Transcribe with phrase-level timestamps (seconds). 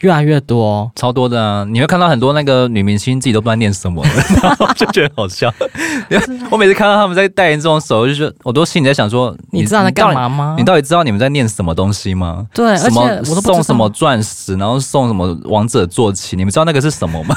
[0.00, 1.64] 越来越多，超多的啊！
[1.68, 4.04] 你会看到很多那个女明星自己都不知道念什么，
[4.42, 5.52] 然后就觉得好笑。
[6.50, 10.54] 我每次看到他们在代言这种时候，就是我都心里在想说：你知道在干嘛吗？
[10.56, 12.46] 你到底知道你们在念什么东西吗？
[12.54, 17.36] 对，什么我送什么钻石，然后送什么王者坐骑，你们知道那个是什么吗？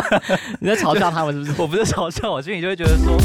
[0.60, 1.62] 你在嘲笑他们是不是？
[1.62, 3.16] 我不是嘲笑，我心里就会觉得说。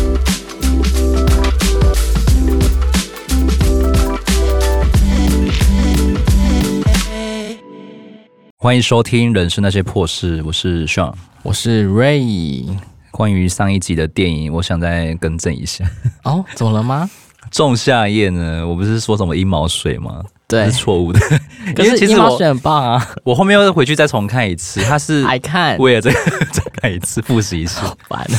[8.61, 11.13] 欢迎收听《人生那些破事》，我是 Sean，
[11.43, 12.67] 我是 Ray。
[13.09, 15.85] 关于上一集的电影，我想再更正一下。
[16.25, 17.09] 哦，怎么了吗？
[17.51, 18.67] 仲夏夜呢？
[18.67, 20.21] 我不是说什么阴毛水吗？
[20.45, 21.19] 对，是错误的。
[21.73, 23.07] 可是阴毛水很棒啊！
[23.23, 27.79] 我后面又回去再重看一次，他是 爱看，为了这个再看一次，复习一次。
[28.09, 28.37] 完了，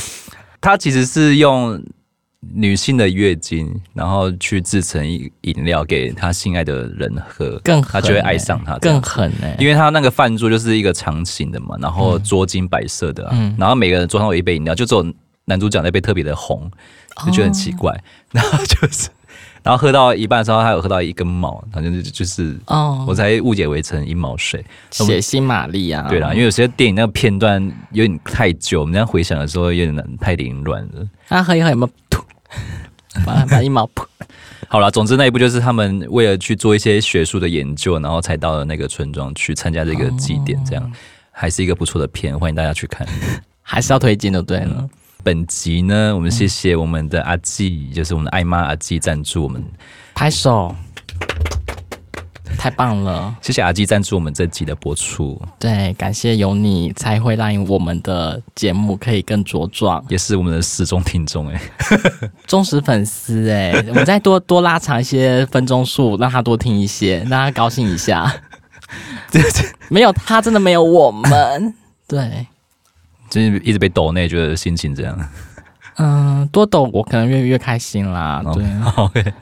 [0.60, 1.82] 他其实是用。
[2.40, 15.04] 女性的月经，然后去制成饮饮料给她心爱的人喝，更他就会爱上他，更狠呢，因为他那个饭桌就是一个长形的嘛，然后桌巾白色的，嗯，然后每个人桌上有一杯饮料，就只有
[15.44, 16.70] 男主角那杯特别的红，
[17.26, 18.00] 就觉得很奇怪，哦、
[18.32, 19.10] 然后就是。
[19.62, 31.06] 然后喝到一半的时候，他有喝到一根毛，反正就就是，哦，我才误解为成阴毛水，血腥玛丽啊，对啦，因为有些电影那个片段有点太久，我们这样回想的时候有点，太凌乱了。
[31.28, 32.09] 他喝一喝有没有吐？
[33.26, 33.86] 把把一毛。
[33.88, 34.08] 破。
[34.68, 40.90] 好了，总之那一部就是他们为了去做一些学术的研究，然后才到了那个村庄去参加这个祭典，这样、哦、
[41.32, 43.04] 还是一个不错的片，欢迎大家去看，
[43.62, 44.76] 还是要推荐的对了。
[44.78, 44.90] 嗯。
[45.22, 49.62] 本集呢，我们谢谢我们的阿纪，嗯、就是我们的爱妈阿纪赞助我们，
[50.14, 50.74] 拍手，
[52.60, 53.34] 太棒了！
[53.40, 55.40] 谢谢阿基赞助我们这集的播出。
[55.58, 61.58] 对，感谢有你，才会让我们的节目可以更茁壮，也是我们的始终听众哎，
[62.46, 68.30] 忠实粉丝哎，我们再多多拉长一些分钟数，让他多听一些，让他高兴一下。
[69.88, 71.74] 没有他，真的没有我们。
[72.06, 72.46] 对。
[73.30, 75.18] 就是一直被抖内，觉得心情这样。
[75.96, 78.42] 嗯，多抖我可能越越开心啦。
[78.52, 78.64] 对
[78.96, 79.32] ，OK。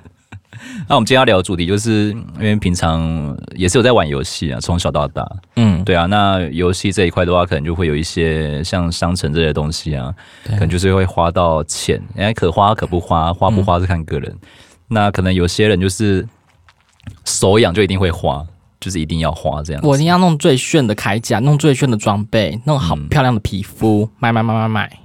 [0.88, 5.26] 那我们今天要聊的主题，就是因为平常也是有在玩游戏啊，从小到大。
[5.56, 6.06] 嗯，对啊。
[6.06, 10.14] 那游戏这一块的话，可能就会有一些像商城这些东西啊，
[10.44, 14.30] 可能就是会花到钱，哎，可花可不花，花不花是看个人。
[14.30, 14.48] 嗯、
[14.88, 16.26] 那可能有些人就是
[17.24, 18.44] 手痒就一定会花。
[18.80, 24.98] 就是一定要花这样，我一定要弄最炫的铠甲，弄最炫的装备，弄好漂亮的皮肤，嗯、买买买买买。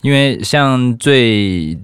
[0.00, 1.76] 因为像最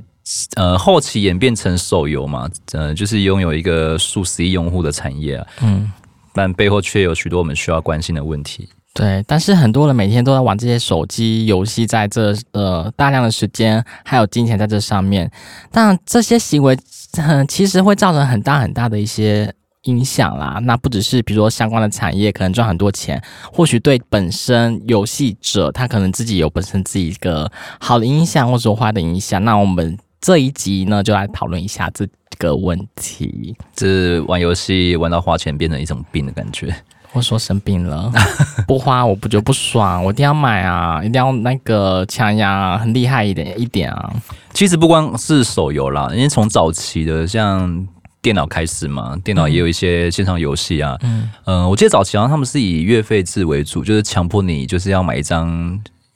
[0.56, 5.92] 呃后期演变成手游嘛，呃就是拥有一个数十亿用户的产业啊，嗯，
[6.32, 8.68] 但背后却有许多我们需要关心的问题。
[8.94, 15.30] 对，但是很多人每天都在玩这些手机游戏，在这呃大量的时间还有金钱在这上面，
[15.70, 16.76] 但这些行为
[17.16, 19.54] 很、呃、其实会造成很大很大的一些。
[19.84, 23.18] 影响啦，那不只是比如说相关的产业可能赚很多钱，
[23.50, 29.42] 或许对本身游戏者他可能自己有本身自己一个好的影响或者坏的影响。
[29.42, 32.06] 那我们这一集呢，就来讨论一下这
[32.38, 33.56] 个问题。
[33.74, 36.74] 这是玩游戏玩到花钱变成一种病的感觉，
[37.12, 38.12] 我说生病了，
[38.68, 44.12] 不花我不就不爽，我一定要买啊，一定要那个强呀，很厉害一点一点啊。
[44.52, 47.86] 其实不光是手游啦，因为从早期的像。
[48.22, 50.94] 电脑开始嘛，电脑也有一些线上游戏啊。
[51.00, 55.48] 嗯，呃，我记得早期好像他们是以月费制为主，就是强迫你就是要买一张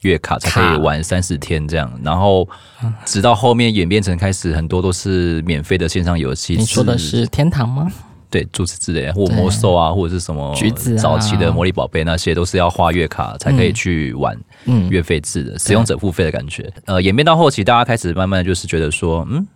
[0.05, 1.91] 月卡才可以玩三十天这样。
[2.03, 2.47] 然后
[3.03, 6.55] 直到后面演变成开始很多都是免费的线上游戏。
[6.55, 7.91] 你说的是天堂吗？
[8.29, 14.37] 对，诸此之类，或魔兽啊，或者是什么橘子早期的魔力宝贝那些，都是要花月卡才可以去玩。
[14.65, 16.71] 嗯，月费制的使用者付费的感觉。
[16.85, 19.47] 呃，演变到后期，大家开始慢慢就是觉得说，嗯。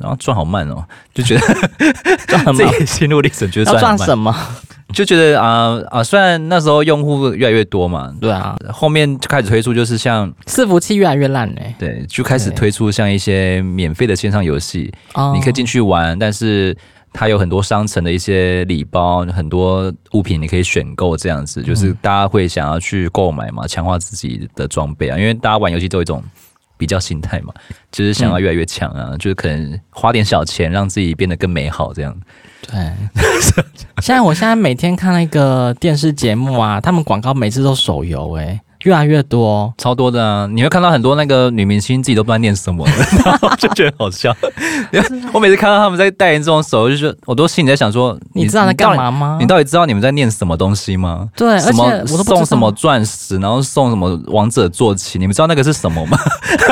[0.00, 1.40] 然后赚好慢哦，就觉得
[2.26, 4.34] 赚很慢，心路历程觉得赚赚什么？
[4.94, 14.92] 就觉得啊啊，虽然那时候用户越来越多嘛，对啊，后面就开始推出，就是像伺服器越来越烂嘞，对，就开始推出像一些免费的线上游戏，
[15.34, 16.76] 你可以进去玩，但是
[17.12, 26.22] 它有很多商城的一些礼包，很多物品你可以选购，这样子就是大家会想要去购买嘛，强化自己的装备啊，因为大家玩游戏都有一种。
[26.76, 27.54] 比较心态嘛，
[27.92, 32.14] 就是想要越来越强啊，嗯、就是可能花点小钱让自己变得更美好这样。
[32.66, 32.92] 对，
[34.02, 38.60] 现在我现在每天看那个电视节目啊，他们广告每次都手游诶、欸。
[38.84, 40.46] 越来越多，超多的啊！
[40.46, 42.86] 你会看到很多那个女明星自己都不知道念什么，
[43.24, 44.30] 然后就觉得好笑。
[45.32, 49.38] 我每次看到他们在代言这种手游，就是我都心里在想说：你知道在干嘛吗？
[49.40, 51.26] 你到底知道你们在念什么东西吗？
[51.34, 56.18] 对，什么送什么钻石，然后送什么王者坐骑，你们知道那个是什么吗？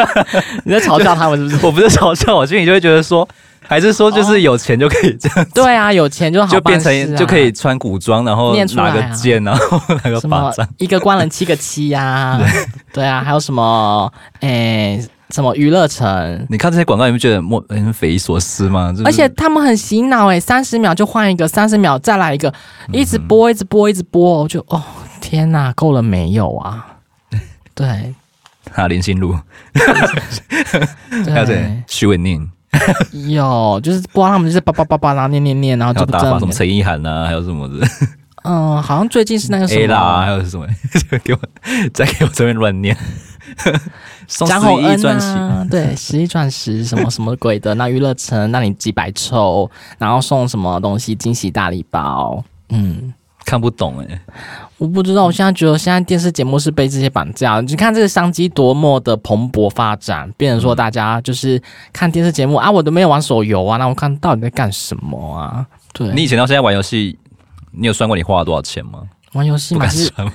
[0.67, 1.65] 你在嘲笑他们是不是？
[1.65, 3.27] 我不是嘲笑，我心里就会觉得说。
[3.67, 5.47] 还是说就是有钱就可以这样？
[5.55, 12.41] 对啊，有钱就好，就变成就可以穿古装，然后拿个剑，然后拿个法杖，一个官人七个七 呀，
[12.93, 15.03] 对啊，还有什么诶？
[15.31, 16.47] 什么娱乐城？
[16.51, 18.93] 你看这些广告，你不觉得莫很匪夷所思吗？
[19.03, 22.53] 而且他们很洗脑诶，三十秒就换一个，三十秒再来一个，
[22.93, 24.83] 一直播，一直播，一直播，我就哦
[25.23, 26.87] 天哪，够了没有啊？
[27.75, 28.15] 对，
[28.71, 29.33] 还有林心如，
[31.33, 31.83] 还有谁？
[31.87, 32.47] 许玮甯，
[33.29, 37.87] 有就是不知道他们就是叭叭叭叭，然后念念念，然后就不知道什么陈意涵啊，还有什么的。
[38.45, 40.67] 嗯， 好像最近是那个什么 A 啦，还有什么？
[41.23, 41.39] 给我
[41.93, 42.97] 再给我这边乱念。
[44.27, 53.13] 张宏恩啊，对，十一钻石什么什么鬼的，那娱乐城那你几百抽，然后送什么东西惊喜大礼包，嗯，
[53.45, 54.21] 看不懂哎、欸，
[54.79, 61.61] 我不知道，我现在觉得现在电视节目是被这些绑架，你看这个商机多么的蓬勃发展，变成说大家就是
[61.93, 65.67] 看电视节目啊，我都没有玩手游啊，那我看到底在干什么啊？
[65.93, 67.19] 对，你以前到现在玩游戏，
[67.71, 69.03] 你有算过你花了多少钱吗？
[69.33, 70.33] 玩游戏不敢算？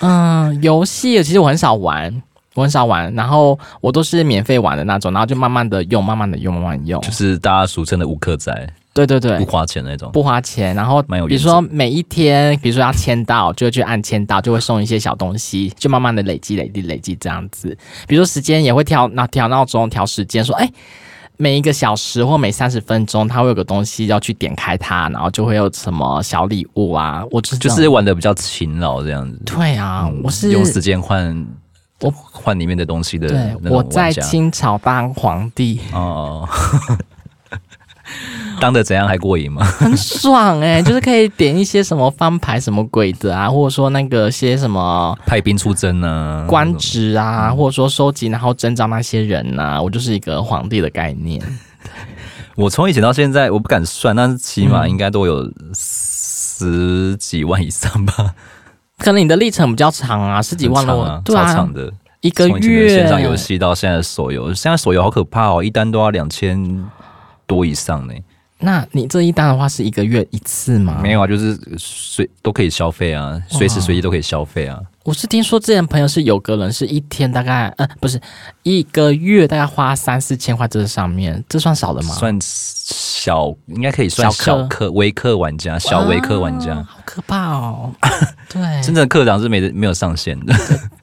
[0.00, 2.22] 嗯，游戏其实我很少玩。
[2.54, 8.52] 我很少玩，然后我都是免费玩的那种，然后就慢慢的用，慢慢的用，慢慢用，就是大家俗称的无氪仔。
[8.94, 10.74] 对对对，不花钱那种，不花钱。
[10.74, 17.76] 然后，比如说每一天，比如说要签到，就会去按签到，就会送一些小东西，就慢慢的累积、累积、累积这样子。
[18.06, 20.70] 比如说时间也会调，那调闹钟、调时间，说哎，
[21.36, 27.24] 每一个小时或每三十分钟，它会有个东西要去点开它，然后就会有什么小礼物啊。
[27.30, 29.40] 我就是玩的比较勤劳这样子。
[29.46, 31.46] 对啊，嗯、我是用时间换。
[32.00, 36.48] 我换里面的东西的，对，我在清朝当皇帝哦，
[38.62, 39.64] 当的怎样还过瘾吗？
[39.78, 51.42] 很爽哎、欸， 就是可以点一些什么翻牌什么鬼的啊，或者说那个些什么派兵出征啊，官职啊，嗯、或者说收集然后征召那些人啊，我就是一个皇帝的概念。
[52.54, 58.34] 我从以前到现在，我不敢算，但是起码应该都有十几万以上吧。
[58.98, 62.88] 可能你的历程比较长啊，十几万了，啊，对啊，超长的，一个月。
[62.88, 66.84] 线上游戏到现在的手游，现在手游好可怕哦，一单都要两千
[67.46, 68.14] 多以上呢。
[68.62, 71.00] 那你这一单的话是一个月一次吗？
[71.02, 74.80] 没有啊，就是随都可以消费啊，随时随地都可以消费啊。
[75.04, 78.20] 我是听说之前朋友是有个人是一天大概呃不是
[78.62, 82.14] 一个月大概花三四千块在这上面，这算少的吗？
[82.14, 87.92] 算小，应该可以算小氪微氪玩家，小微氪玩家，好可怕哦。
[88.48, 90.54] 对，真正的课长是没没有上限的。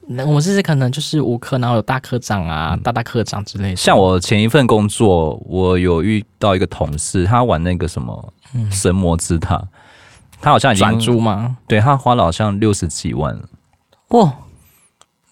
[0.06, 3.76] 那我们这些可能就是无科，然后有大科长啊、嗯、大大科长之类的。
[3.76, 8.32] 像我前一份工作，我有遇到一个同事，他玩那个什么
[8.70, 9.68] 神魔之塔，嗯、
[10.40, 11.56] 他好像已经转租吗？
[11.68, 13.38] 对，他花了好像六十几万。
[14.10, 14.32] 哇，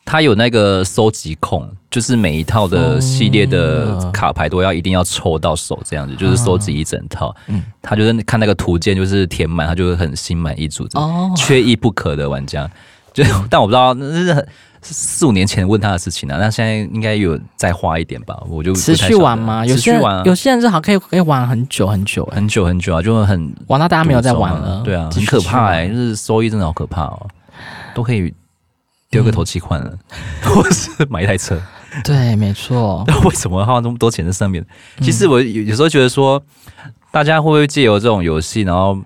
[0.05, 7.35] 他有那个收集控，就是每一套的系列的卡牌都要一定要抽到手，这样子就是收集一整套。
[7.49, 12.71] 嗯，他就是看那个图鉴，就是填满，他就会很心满意足，哦，缺一不可的玩家。
[13.13, 14.47] 就 但我不知道，那是
[14.81, 18.41] 四五年前问他的事情了，那现在应该有再花一点吧？
[18.49, 19.67] 我就持续玩吗？
[19.67, 24.83] 有续玩，啊有些人是好可以可以玩很久很久很久很久啊，就很玩到大家没有在玩了。
[24.85, 27.27] 对啊，很可怕哎，就是收益真的好可怕哦，
[27.93, 28.33] 都可以。
[29.11, 29.99] 丢个头期款了，
[30.45, 31.61] 嗯、或是买一台车，
[32.05, 33.05] 对，没错。
[33.09, 34.63] 那为什么花那么多钱在上面？
[34.99, 36.43] 嗯、其实我有有时候觉得说，
[37.11, 38.99] 大家会不会借由这种游戏，然后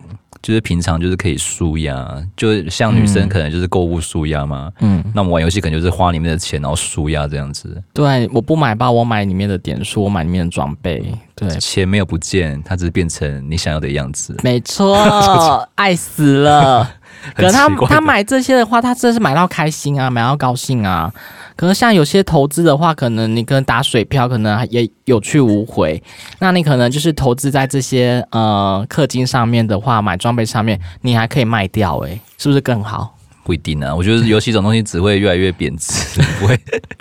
[0.43, 4.73] 就是平常就是可以舒压，就像女生可能就是购物舒压嘛。
[4.81, 7.81] 嗯，那我们玩游戏可能就是花里面的钱，然后舒压这样子。
[7.95, 11.15] 对，我不买吧，我买里面的点数，我买里面的装备。
[11.37, 14.37] 对，钱没有不见，它只是变成你想要的样子。
[14.43, 14.97] 没错，
[15.77, 16.91] 爱死了。
[17.35, 21.13] 可是他他买这些的话，他真的是买到开心啊，买到高兴啊。
[21.55, 26.03] 可是像有些投资的话，可能你可能打水漂，可能也有去无回。
[26.39, 33.17] 那你可能就是投资在这些呃氪金上面的话，买装备上面，你还可以卖掉，欸，诶，是不是更好？
[33.45, 36.59] 不一定啊，我觉得游戏这种东西只会越来越贬值， 不会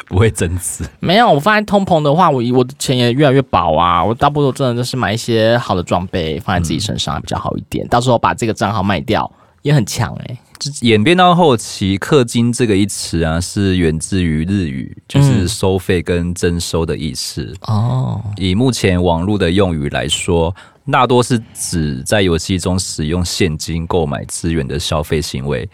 [0.07, 0.83] 不会增值。
[0.99, 4.03] 没有，我发现通膨的话，我我的钱也越来越薄啊。
[4.03, 9.31] 我大部分真的就是买一些好的装备放在自己身上比较好一点，嗯、到时候把这个账号卖掉。
[9.61, 10.39] 也很强哎、欸，
[10.81, 17.53] 演变到后期，氪金这个一词啊，是源自于日语，就是收费跟征收的意思。
[17.61, 20.55] 哦、嗯，以目前网络的用语来说，
[20.91, 25.69] 大多是指在游戏中使用现金购买资源的消费行为，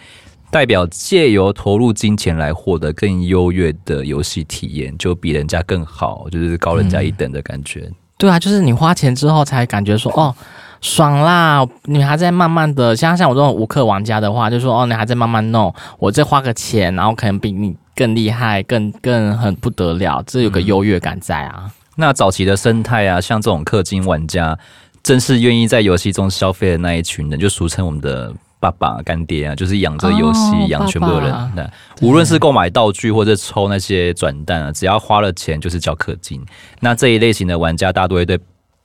[0.52, 7.82] 代表借由投入金钱来获得更优越的游戏体验，就比人家更好，就是高人家一等的感觉。
[7.88, 10.36] 嗯、对啊，就是你花钱之后才感觉说哦。
[10.80, 11.66] 爽啦！
[11.86, 21.72] 你还在慢慢的，像像我这种无氪玩家的话，就说哦，你还在慢慢弄，我再花个钱，然后可能比你更厉害，更更很不得了，这有个优越感在啊。
[21.96, 24.58] 那早期的生态啊，像这种氪金玩家，
[25.02, 31.52] 正是愿意在游戏中消费的那一群人，就俗称我们的爸爸、干爹啊，就是养着游戏、养、哦、全部的人。
[31.56, 31.68] 那
[32.02, 36.46] 无论是购买道具或者抽那些转蛋啊，只要花了钱就是叫氪金。
[36.80, 38.40] 那这一类型的玩家，大多会对。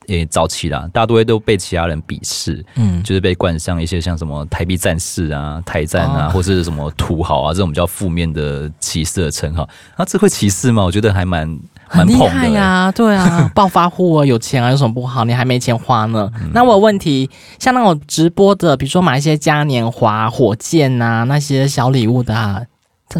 [0.07, 9.67] 也早期啦，大多都被其他人鄙视，嗯，就是被冠上一些像什么台币战士啊、台战啊，哦、或者是什么土豪啊这种比较负面的歧视的称号。
[9.97, 10.83] 那、啊、这会歧视吗？
[10.83, 11.47] 我觉得还蛮
[11.93, 15.23] 蛮厉害呀、啊，对啊， 暴发户啊，有钱啊，有什么不好？
[15.25, 16.31] 你还没钱花呢。
[16.41, 17.29] 嗯、那我有问题，
[17.59, 22.61] 像那种直播的，比如说买一些嘉年华、火箭啊，那些小礼物的，啊，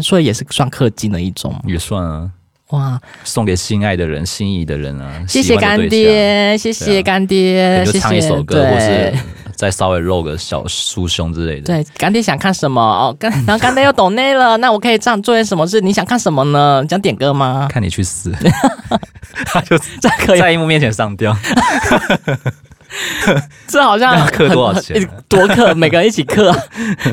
[0.02, 2.30] 所以也是算氪金的一种，也算啊。
[2.70, 3.00] 哇！
[3.24, 5.22] 送给心爱的人、心仪的人啊！
[5.28, 9.12] 谢谢干爹，谢谢干爹，就唱一首歌，或是
[9.54, 11.66] 再稍微露个小酥胸之类的。
[11.66, 13.14] 对，干爹想看什么哦？
[13.18, 15.80] 干， 然后干爹又懂内了，那我可以这样做些什么事？
[15.80, 16.80] 你想看什么呢？
[16.82, 17.68] 你想点歌吗？
[17.70, 18.32] 看你去死！
[19.46, 21.36] 他就在在荧幕面前上吊。
[23.66, 25.06] 这好像要氪多少钱？
[25.28, 26.54] 多刻，每个人一起刻，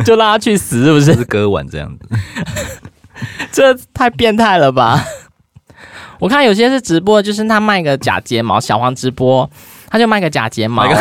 [0.06, 1.14] 就让他去死，是不是？
[1.14, 2.08] 是割腕这样子，
[3.52, 5.04] 这太变态了吧！
[6.22, 9.50] 我看有些是直播，就是他卖个假睫毛，小黄直播，
[9.90, 10.86] 他就卖个假睫毛。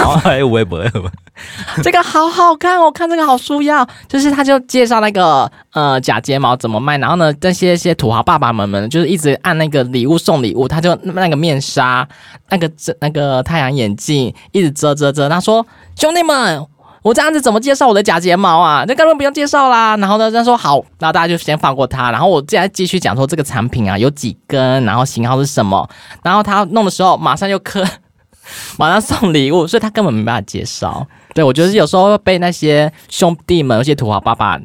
[1.82, 3.86] 这个好好看，我看这个好舒压。
[4.08, 12.08] 就是他就介绍那个呃假睫毛怎么卖，然后呢，这些些土豪爸爸们们就是一直按那个礼物送礼物，他就那个面纱，
[12.48, 15.28] 那个遮那个太阳眼镜，一直遮遮遮。
[15.28, 16.66] 他说：“兄弟们。”
[17.02, 18.84] 我这样子怎么介绍我的假睫毛啊？
[18.86, 19.96] 那根本不用介绍啦。
[19.96, 22.10] 然后呢，他说好，那大家就先放过他。
[22.10, 25.88] 然后我接下来继续讲说这个产品啊有几根，然后型号是什么。
[26.22, 27.84] 然后他弄的时候马上就磕，
[28.78, 31.06] 马上送礼物，所以他根本没办法介绍。
[31.34, 34.60] 对，我觉得有时候被那些兄弟们、有些土豪爸爸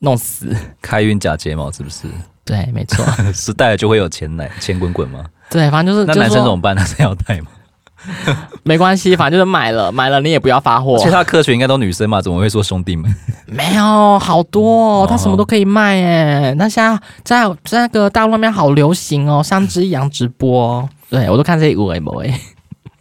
[0.00, 0.54] 弄死。
[0.82, 2.06] 开运假睫毛是不是？
[2.44, 3.04] 对，没错。
[3.32, 5.24] 是戴了就会有钱来钱滚滚吗？
[5.48, 6.06] 对，反正就是。
[6.06, 6.76] 那男生怎么办？
[6.76, 7.48] 男生要戴吗？
[8.62, 10.98] 没关系，反正就是买了，买了你也不要发货。
[10.98, 13.12] 其他客群应该都女生嘛，怎么会说兄弟们？
[13.46, 16.54] 没有，好多哦，他什么都可以卖耶。
[16.58, 22.34] 那现在在在那个大陆那边好流行哦，三只羊直播，对我都看这五 A 模诶。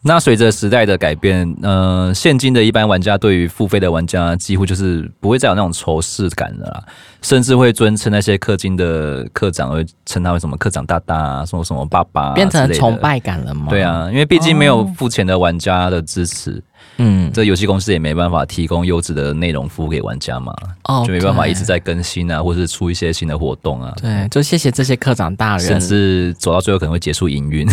[0.03, 6.83] 那随着时代的改变，呃，现今的一般玩家对于付费的玩家几乎就是不会再有那种仇视感了啦，
[7.21, 13.67] 甚至会尊称那些氪金的课长，会称他为什么课长大大啊，什么什么爸爸，变成崇拜感了吗？
[13.69, 16.63] 对啊，因为毕竟没有付钱的玩家的支持，
[16.97, 23.93] 嗯，这游戏公司也没办法提供优质的内容服务给玩家嘛，哦，就没办法一直在更新啊，或是出一些新的活动啊。
[23.99, 27.67] 对，就谢谢这些课长大人，甚至走到最后可能会结束营运。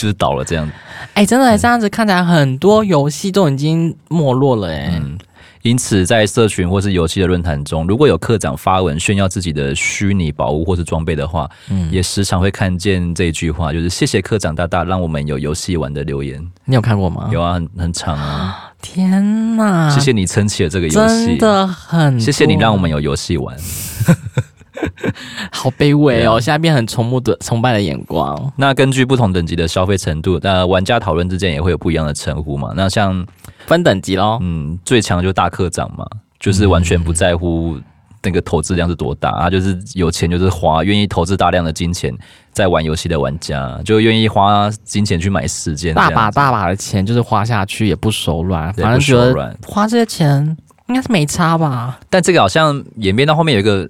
[0.00, 0.72] 就是倒了这样子，
[1.12, 5.18] 哎、欸，真的这样子看起来，很多游戏都已经没落了，哎、嗯。
[5.62, 16.42] 因此，在社群或是游戏的论坛中，如果有课长发文炫耀自己的虚拟宝物或是装备的话，嗯，也时常会看见这一句话，就是“谢谢课长大大，让我们有游戏玩”的留言。
[16.64, 17.28] 你有看过吗？
[17.30, 18.72] 有啊，很很长啊。
[18.80, 19.90] 天哪！
[19.90, 22.18] 谢谢你撑起了这个游戏，真的很。
[22.18, 23.54] 谢谢你让我们有游戏玩。
[25.52, 26.40] 好卑微哦！
[26.40, 28.52] 现在变很崇慕的崇拜的眼光。
[28.56, 32.72] 那根据不同等级的消费程度，那玩家讨论之间也会有不一样的称呼嘛？
[32.74, 33.26] 那像
[33.66, 36.06] 分等级咯，嗯，最强就是大课长嘛，
[36.38, 37.78] 就是完全不在乎
[38.22, 42.12] 那个投资量是多大啊，就是有钱就是花，愿意投资大量的金钱
[42.52, 50.56] 在玩游戏的玩家，就愿意花金钱去买时间，大把大把的钱就是花下去也不手软，反正觉得花这些钱
[50.88, 51.98] 应该是没差吧？
[52.08, 53.88] 但这个好像演变到后面有一个。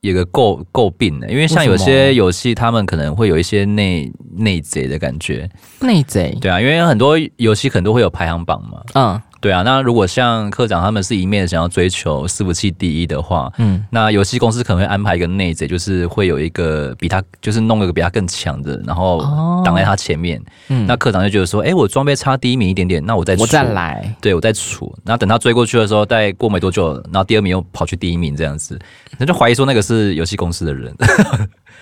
[0.00, 5.48] 有个诟诟病的，因为像有些游戏，他们可能会有一些内内贼的感觉。
[5.80, 6.36] 内贼？
[6.40, 8.82] 对啊，因为很多游戏可能都会有排行榜嘛。
[8.94, 9.20] 嗯。
[9.40, 19.20] 对啊，那如果像课长他们是一面想要追求伺服器第一的话，嗯，那游戏公司可能会安排一个内贼，就是会有一个比他，就是弄一个比他更强的，然后
[19.64, 20.42] 挡在他前面。
[20.68, 28.78] 嗯，那课长就觉得说，哎，我装备差第一名一点点，那我再我再来，对我再处，然后等他追过去的时候，再过没多久，然后第二名又跑去第一名这样子，
[29.18, 30.92] 那就怀疑说那个是游戏公司的人。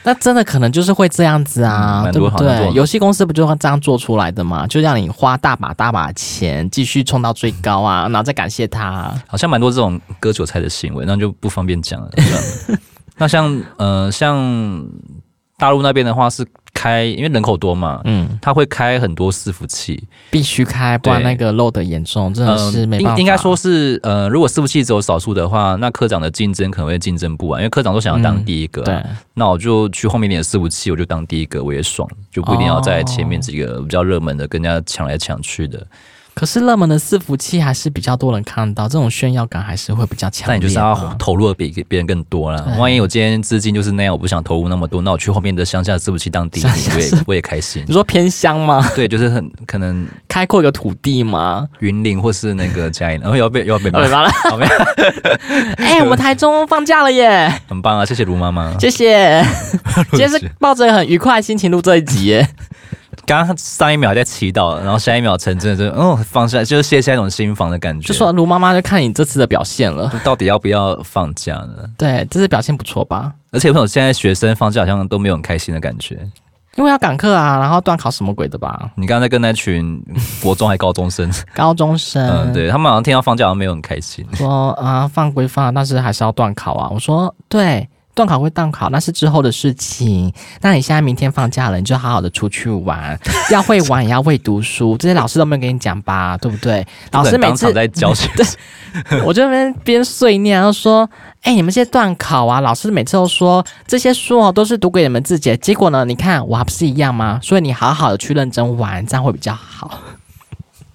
[0.03, 2.73] 那真的可能就是会这样子啊，嗯、对不对？
[2.73, 4.67] 游戏公司不就这样做出来的吗？
[4.69, 9.13] 就让你花大把大把钱继续冲到最高啊， 然后再感谢他。
[9.27, 12.11] 好像蛮多这种割韭菜的行为，那就不方便讲了。
[13.17, 14.87] 那像呃像。
[15.59, 23.19] 大陆那边的话是开，因为人口多嘛，嗯，他会开很多伺服器，必须开，不然那个漏的严重，真的是没办法。
[23.19, 29.03] 应应该说是，呃，如果伺服器只有少数的话，那科长的竞争可能会竞争不完，因为科长都想要当第一个，对，
[29.35, 35.87] 那我就去后面点伺服器，我就当第一个，我也爽，就不一定要在前面几个比较热门的跟人家抢来抢去的。
[36.37, 40.45] 可是热门的伺服器还是比较多人看到，这种炫耀感还是会比较强。
[40.47, 42.77] 但你就是要投入的比别人更多了。
[42.79, 47.83] 万一我今天资金就是那样，我不想投入那么多，那我去后面的乡下伺服器当第一，我也我也开心。
[47.87, 48.87] 你说偏乡吗？
[48.95, 51.67] 对，就是很可能开阔一个土地吗？
[51.79, 54.31] 云林或是那个嘉义，然后要被要被骂了。
[55.79, 58.05] 哎，我们台中放假了耶，很棒啊！
[58.05, 59.43] 谢谢卢妈妈，谢谢。
[60.13, 62.47] 今天是抱着很愉快的心情录这一集耶。
[63.27, 68.07] 刚刚上一秒还在祈祷，然后下一秒成真的就哦放下，就是卸下一种心防的感觉。
[68.07, 71.85] 就说卢妈妈就看你这次的表现了，到底要不要放假呢？
[71.99, 73.33] 对，这次表现不错吧？
[73.51, 76.17] 而且我现在学生放假好像都没有很开心的感觉，
[76.77, 78.89] 因为要赶课啊，然后断考什么鬼的吧？
[78.95, 80.01] 你刚才跟那群
[80.41, 86.89] 国中还高中生，高中生，嗯，对他们好像听到放假好像没有很开心，说啊放归放，但是还是要断考啊。
[86.93, 87.89] 我说对。
[88.17, 90.33] 段考会断考，那是之后的事情。
[90.63, 93.17] 那你现在明天放假了，你就好好的出去玩，
[93.53, 94.97] 要会玩也要会读书。
[94.97, 96.85] 这些老师都没有跟你讲吧， 对不对？
[97.13, 101.09] 老师每次在教学， 对，我就边边碎念，然后说
[101.45, 105.57] ：“哎、欸，你们这些断考啊，老师每次都说这些书哦都是读给你们自己的。
[105.59, 107.39] 结果呢，你看我还不是一样吗？
[107.43, 110.01] 所以你好好的去认真玩，这样会比较好。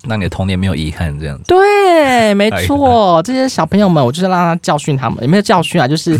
[0.07, 1.43] 让你的童年没有遗憾，这样子。
[1.47, 5.87] 对，没错， 这些小朋友们，我就是让他教训他们，有没有教训啊？
[5.87, 6.19] 就是。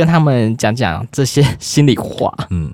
[0.00, 2.72] 跟他们讲讲这些心里话，嗯，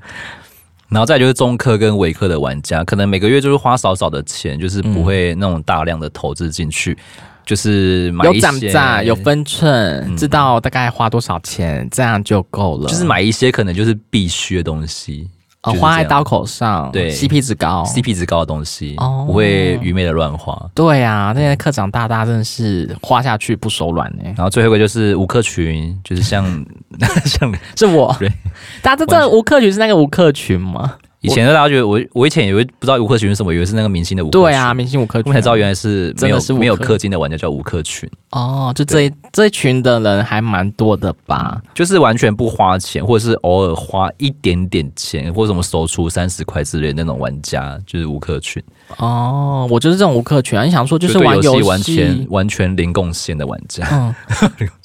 [0.88, 6.98] 然后再就是中科跟维科的玩家，可能每个月就是花少少的钱，就是不会那种大量的投资进去，嗯、
[7.44, 12.86] 就是买一些有涨价、有分寸，嗯、知道大概花多少钱，这样就够了。
[12.86, 15.28] 就是买一些可能就是必须的东西。
[15.72, 20.56] 花在刀口上，对，CP 值高，CP 值高的东西，哦，不会愚昧的乱花。
[20.74, 24.22] 对啊，那些课长大大真的是花下去不手软呢。
[24.24, 26.44] 然后最后一个就是吴克群，就是像
[27.24, 28.28] 像是我， 对，
[28.82, 30.94] 大家知道吴克群是那个吴克群吗？
[31.22, 34.30] 以前大家觉得我我以前以为不知道吴克群是什么，以为是那个明星的吴。
[34.30, 38.08] 对啊，明星吴克群，我才知道原来是没有是没有氪金的玩家叫吴克群。
[38.36, 41.58] 哦，就这一这一群的人还蛮多的吧？
[41.74, 48.62] 就是完全不花钱，或者是偶尔花一点点钱，或者什么收出三十块之类的那种玩家，就是吴克群。
[48.98, 50.64] 哦，我就是这种吴克群啊！
[50.64, 53.88] 你想说就是玩游戏完全完全零贡献的玩家。
[53.90, 54.14] 嗯，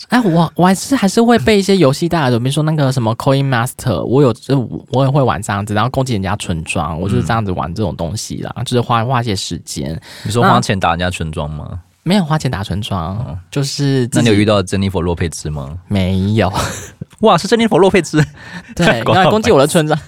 [0.08, 4.58] 哎，我我还是还是会被一些游戏带来的，比如说那个什么 Coin Master，我有就
[4.92, 10.00] 我也会玩这样子，然后攻击人家村庄，我就是这样子玩这种东西啦，嗯、就是花花一些时间。
[10.24, 11.80] 你说花钱打人家村庄吗？
[12.04, 15.78] 没有花钱打村庄，嗯、就是那你有遇到珍妮佛洛佩兹吗？
[15.88, 16.52] 没有。
[17.22, 18.24] 哇，是珍妮佛洛佩兹，
[18.76, 20.00] 对， 要攻击我的村庄。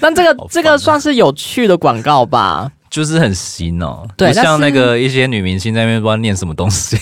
[0.00, 2.70] 那这个、啊、这个算是有趣的广告吧？
[2.90, 6.98] 就是很洗脑，对，像那个一些女明星在那边不知道念什么东西。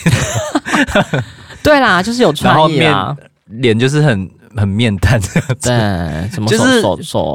[1.62, 3.16] 对啦，就是有创意啊，
[3.46, 4.30] 脸就是很。
[4.56, 6.82] 很面瘫这样子， 对，什么就是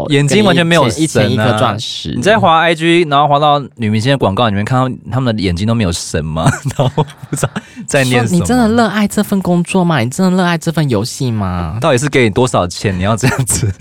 [0.10, 2.14] 眼睛完全没有神啊，一钱一颗钻石。
[2.16, 6.52] 你在滑 IG，然后滑到女明星的广告里面，看到他们的眼睛都没有神吗？
[6.78, 7.50] 然后不知道
[7.88, 8.40] 在念什么。
[8.40, 10.00] 你真的热爱这份工作吗？
[10.00, 11.78] 你真的热爱这份游戏吗？
[11.80, 12.98] 到底是给你多少钱？
[12.98, 13.72] 你要这样子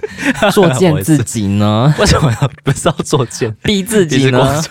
[0.52, 1.92] 作践 自己呢？
[1.98, 4.62] 为什么要不是要作践，逼自己呢？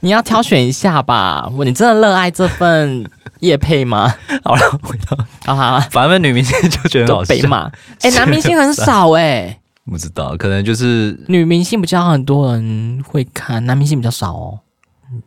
[0.00, 1.50] 你要挑选一下吧。
[1.64, 3.04] 你真的热爱这份
[3.40, 4.12] 夜配吗？
[4.44, 5.16] 好了，回到
[5.52, 7.34] 啊哈，反正女明星就觉得好笑。
[8.02, 14.60] 哎、欸，男明星很少哎、欸，不知道，可能就是女明星比较很多人会看，男明星比较少哦。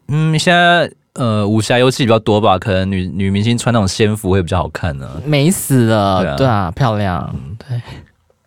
[0.08, 5.22] 嗯，现在呃武侠游戏比较多吧，可能女女明星穿那种仙服会比较好看呢、啊。
[5.26, 7.82] 美死了，对啊，对啊，漂亮，对，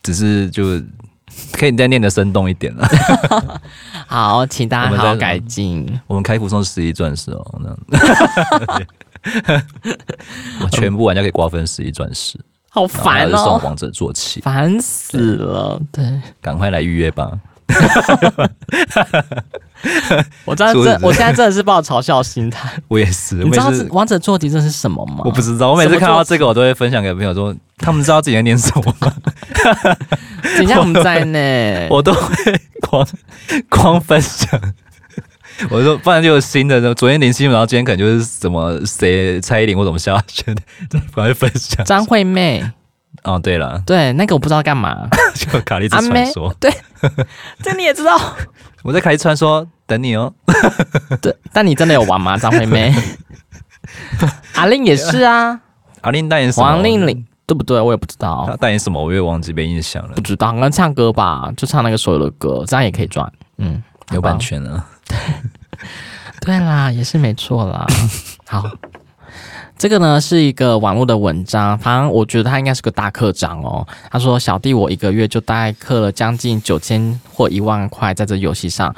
[0.02, 0.82] 只是就。
[1.52, 2.88] 可以再念的生动一点了。
[4.06, 6.00] 好，请大家好好改进。
[6.06, 7.76] 我们开服送十一钻石哦，那
[10.62, 12.38] 我全部玩家可以瓜分十一钻石，
[12.70, 13.36] 好烦哦！
[13.36, 15.80] 送王者坐骑，烦死了。
[15.90, 17.32] 对，赶快来预约吧。
[20.44, 22.70] 我真的，我现在真的是抱嘲笑心态。
[22.88, 23.34] 我也是。
[23.36, 25.20] 你知道王者坐骑这是什么吗？
[25.24, 25.72] 我不知道。
[25.72, 29.12] 我每次看到这个，我都会分享给朋友说，他们知道自己在念什么吗？
[30.56, 33.06] 等下我们在呢，我都会光
[33.68, 34.48] 光分享。
[35.70, 36.94] 我说，不然就有新的。
[36.94, 40.54] 昨天林心如，然后今天可能就是什么谁蔡依林或怎么萧亚轩，
[40.90, 41.84] 赶快分享。
[41.84, 42.64] 张惠妹。
[43.26, 45.08] 哦，对了，对，那个我不知道干嘛。
[45.34, 46.54] 就卡利兹传说。
[46.60, 46.72] 对，
[47.62, 48.16] 这你也知道。
[48.82, 50.32] 我在卡莉传说等你哦。
[51.20, 52.38] 对，但你真的有玩吗？
[52.38, 52.94] 张惠妹。
[54.54, 55.60] 阿令也是啊。
[56.02, 56.66] 阿令代言什么？
[56.66, 57.26] 王令令。
[57.48, 57.80] 对不对？
[57.80, 60.14] 我也不知道他代言什么，我也忘记没印象了。
[60.14, 63.30] 不知道，可能唱歌吧，就唱那个所有的歌，这样也可以赚。
[63.58, 63.80] 嗯，
[64.12, 64.84] 有版权了。
[65.06, 65.16] 对，
[66.40, 67.86] 对啦，也是没错啦。
[68.48, 68.64] 好，
[69.78, 73.86] 这个呢是一个网络的文章，反正我觉得他应该是个大课长哦。
[74.10, 78.94] 他说：“小弟我一个月就大概氪了将近九千或一万块在这游戏上。”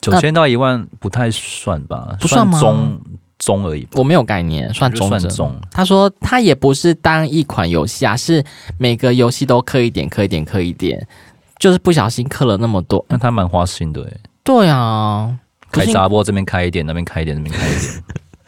[0.00, 2.16] 九千到一万不太算吧？
[2.20, 2.58] 不算吗？
[2.60, 3.00] 中
[3.38, 3.86] 中而已。
[3.92, 5.54] 我没有概念，算中算中。
[5.70, 8.44] 他说他也不是单一款游戏啊，是
[8.76, 11.06] 每个游戏都氪一点，氪一点，氪一点，
[11.58, 13.04] 就是不小心氪了那么多。
[13.08, 14.20] 那他蛮花心的诶。
[14.42, 15.34] 对啊，
[15.70, 18.02] 开闸波这边开一点，那边开一点，那边开一点。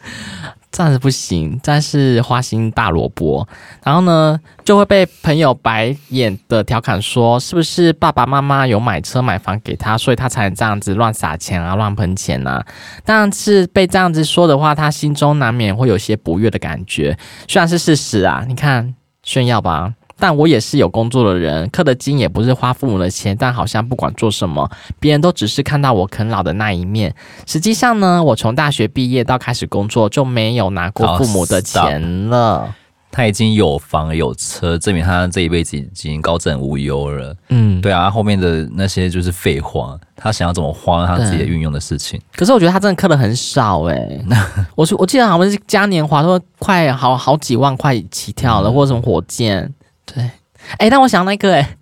[0.77, 3.47] 这样子不行，但是花心大萝卜，
[3.83, 12.63] 然后呢就会被朋友白眼的调侃说，是不是爸爸妈妈有买车买房给他，所以他才能这样子乱撒钱啊，乱喷钱啊？
[13.03, 19.95] 但是被这样子说的话，他心中难免会有些不悦的感觉，虽然是事实啊，你看炫耀吧。
[20.19, 27.13] 但我也是有工作的人，氪的金也不是花父母的钱，但好像不管做什么，别人都只是看到我啃老的那一面。
[27.45, 32.73] 实际上呢，我从大学毕业到开始工作就没有拿过父母的钱了。
[33.09, 37.35] 他已经有房有车，证明他这一辈子已经高枕无忧了。
[37.49, 39.97] 嗯，对啊，后面的那些就是废话。
[40.15, 42.19] 他想要怎么花他自己的运用的事情。
[42.35, 44.25] 可是我觉得他真的氪的很少诶、欸。
[44.75, 49.73] 我说我记得好像是嘉年华都快好好几万块起跳了，嗯、或者什么火箭。
[50.13, 51.77] 对，哎、欸，但我想那个、欸，哎，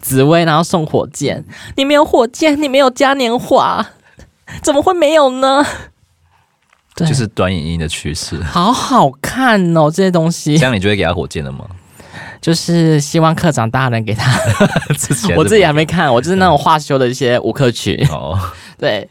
[0.00, 1.44] 紫薇，然后送火箭，
[1.76, 3.84] 你没有火箭，你没有嘉年华，
[4.62, 5.64] 怎么会没有呢？
[6.94, 10.56] 对，就是短影音的趋势， 好好看哦，这些东西。
[10.56, 11.66] 这样你就会给他火箭了吗？
[12.40, 14.30] 就是希望课长大人给他。
[15.34, 18.06] 我自己还没看，我就是那种话修的一些舞客曲。
[18.10, 18.38] 哦，
[18.78, 19.08] 对。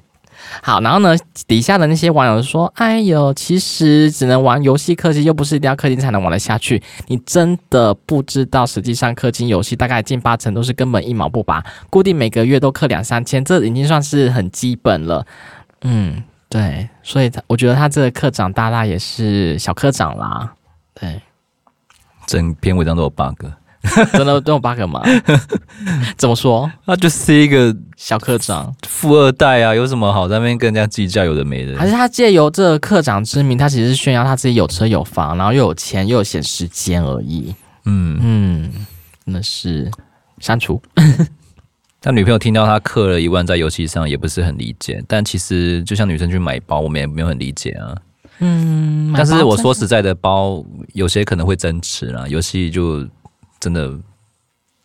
[0.62, 1.16] 好，然后呢，
[1.48, 6.82] 底下的那些网友说：“哎呦，其实只能玩游戏氪金，又不是一定要氪金才能玩得下去。
[7.08, 15.26] 你真的不知道，实际上氪金游戏大概近八成都是根本一毛不拔，固定每个月都氪两三千，这已经算是很基本了。
[15.82, 20.54] 嗯，对，所以他我觉得他这个课长大大也是小科长啦。
[20.94, 21.22] 对，
[22.28, 23.46] 整篇文章都有 bug。”
[24.14, 25.02] 真的都有 bug 吗？
[26.18, 26.72] 怎么说？
[26.86, 31.26] 那就是一个小科长，富二代啊，有什么好在那边跟人家计较？
[31.26, 31.78] 有的没的。
[31.78, 37.54] 还是他借由这个科长之名，他其实是炫耀他自己有车有房，然后又有钱又有闲时间而已。
[37.86, 38.72] 嗯嗯，
[39.26, 39.92] 那是
[40.40, 40.82] 删除。
[42.02, 45.04] 他女朋友听到他氪了一万在游戏上，也不是很理解。
[45.08, 47.96] 但其实就像女生去买包，我们也没有很理解啊。
[48.40, 53.06] 嗯，但是我说实在的，包有些可能会增值啦，游戏就。
[53.64, 53.90] 真的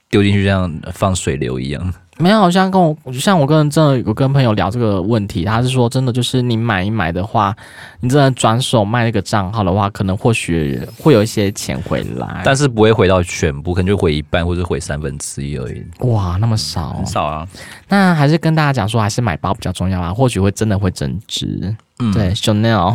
[0.09, 7.55] 丢进去像放水流一样， 没有，好像跟我像我跟真的有跟朋友聊这个问题，他是说真的就是你买一买的话，
[7.99, 15.85] 你真的转手卖那个账号的话，可能或许会有一些钱回来，但是不会回到全部，可能就回一半或者回三分之一而已。
[16.01, 17.49] 哇，那么少，很少啊！
[17.89, 21.75] 那还是跟大家讲说，还是买包比较重要啊，或许会真的会增值。
[21.99, 22.95] 嗯，对，Chanel。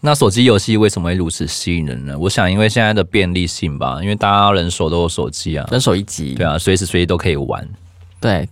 [0.00, 2.16] 那手机游戏为什么会如此吸引人呢？
[2.16, 7.68] 我想，因为现在的便利性吧，因为大家人手都有手机啊，人手一机，对啊，随时随地都可以玩，
[8.20, 8.48] 对，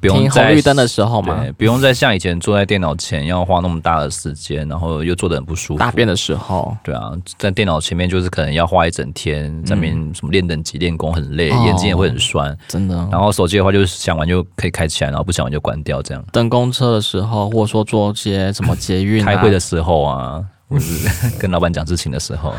[0.00, 5.78] 不用在红绿灯的时候嘛，不用再像以前坐在电脑前要花那么大的时间，然后又坐得很不舒服。
[5.78, 12.96] 大便的时候，对啊，在电脑前面就是可能要花一整天，在那边什么练等级、练功很累，眼睛也会很酸，真的。
[13.12, 16.24] 然后手机的话，就是想玩就可以开起来，然后不想玩就关掉，这样。
[16.32, 20.44] 等公车的时候，或者说做些什么捷运、开会的时候啊。
[20.68, 21.08] 不是
[21.40, 22.54] 跟老板讲事情的时候，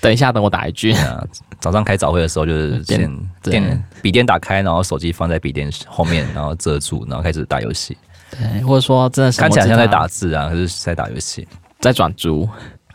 [0.00, 1.24] 等一下，等我打一句啊。
[1.60, 3.08] 早上开早会的时候，就是 先
[3.40, 7.96] 电笔电打开，然后手机放在笔电后面，然后遮住，然后开始打游戏。
[8.30, 11.46] 对，或者说真的是看起来像在打字啊，还是在打游戏，
[11.78, 12.48] 在转租，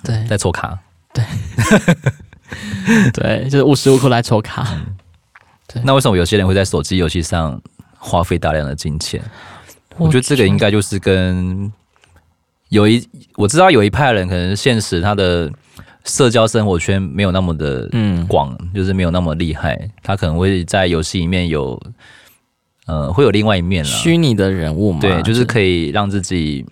[0.04, 0.78] 对，在抽卡，
[1.14, 1.24] 对，
[3.14, 4.68] 对，就是无时无刻来抽卡。
[5.68, 7.62] 对，那为什么有些人会在手机游戏上
[7.98, 9.22] 花费大量的金钱？
[9.96, 11.72] 我觉得这个应该就是跟。
[12.70, 15.50] 有一我知道有一派人可能现实他的
[16.04, 21.80] 社交生活圈没有那么的嗯广，就是没有那么厉害，他可能会在游戏里面有
[22.86, 26.66] 呃会有另外一面了，虚拟的人物嘛，对，就是可以让自己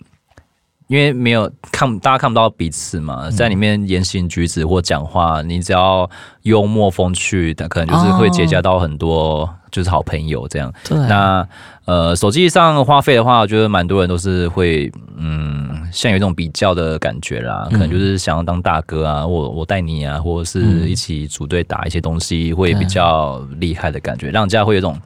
[0.88, 6.08] 因为没有看大家看不到彼此嘛，在里面言行举止或讲话，你只要
[6.42, 10.72] 幽默风趣，他可能就是会结交到很多就是好朋友这样。
[10.84, 11.46] 对，那
[11.84, 15.65] 呃手机上花费的话，我觉得蛮多人都是会嗯。
[15.92, 24.98] 像有一种比较的感觉啦，可能就是想要当大哥啊，我我带你啊，或者是一起组队打一些东西，会比较厉害的感觉，让人家会有一种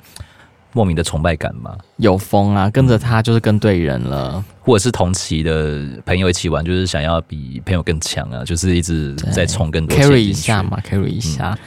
[0.73, 1.77] 莫名的崇拜感嘛。
[1.97, 11.59] 有风啊，跟着他就是跟对人了，或者是同期的朋友一起玩，就是想要比朋友更强啊，就是一直在冲更多 carry 一下嘛，carry 一下。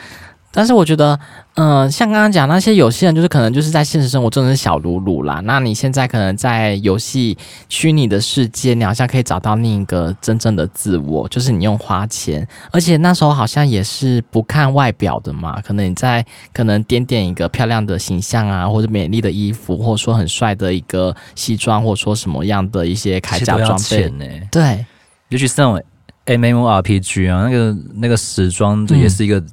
[0.55, 1.19] 但是我觉得，
[1.55, 5.41] 嗯、呃，像刚刚讲那些有些人，就是可能就是在现实生活中的是小鲁鲁啦。
[5.43, 7.35] 那你现在可能在游戏
[7.69, 15.59] 虚拟的世界，你好像可以找到另一个真正的自我，就是你用花钱，而且那时候好像也是不看外表的嘛。
[15.61, 24.25] 可能你在可能点点一个漂亮的形象啊，或者美丽的衣服，或者说很帅的一个西装，或者说什么样的一些铠甲装备呢？
[24.51, 24.85] 对。
[25.29, 25.81] 尤其是那种
[26.27, 29.47] MMORPG 啊，那个那个时装这也是一个、嗯、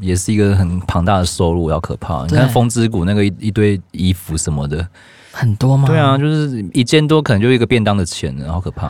[0.00, 2.24] 也是一个很庞大的收入，要可怕。
[2.26, 4.86] 你看《风之谷》那个一一堆衣服什么的，
[5.32, 5.88] 很多吗？
[5.88, 8.86] 对啊，就是一件多可能就一个便当的钱，好可怕。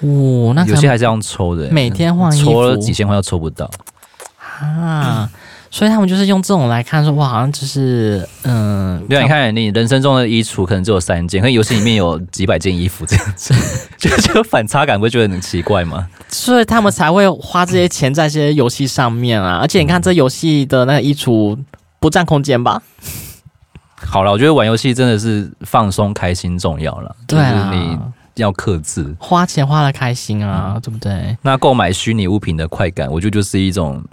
[0.00, 3.70] 哦，那有些还是要抽的，每天换衣服，抽了几千块都抽不到
[4.60, 5.30] 啊。
[5.74, 13.54] 所以他们就是用这种来看，说哇，好像就是嗯，对啊，你看你人生中的衣橱可能只有三件，可是游戏里面有几百件衣服这样 子，
[13.96, 16.06] 就这个反差感不会觉得很奇怪吗？
[16.28, 19.60] 所以他们才会花这些钱在这些游戏上面啊。
[19.62, 21.58] 而且你看这游戏的那个衣橱
[21.98, 22.82] 不占空间吧？
[24.04, 27.98] 好了，我觉得玩游戏真的是放松开心重要了，对啊，就是你
[28.34, 31.34] 要克制，花钱花的开心啊，对不对？
[31.40, 34.04] 那购买虚拟物品的快感，我觉得就是一种。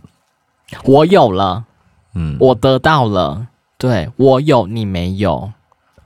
[0.83, 1.63] 我有了，
[2.13, 5.51] 嗯，我得到了，对，我有，你没有，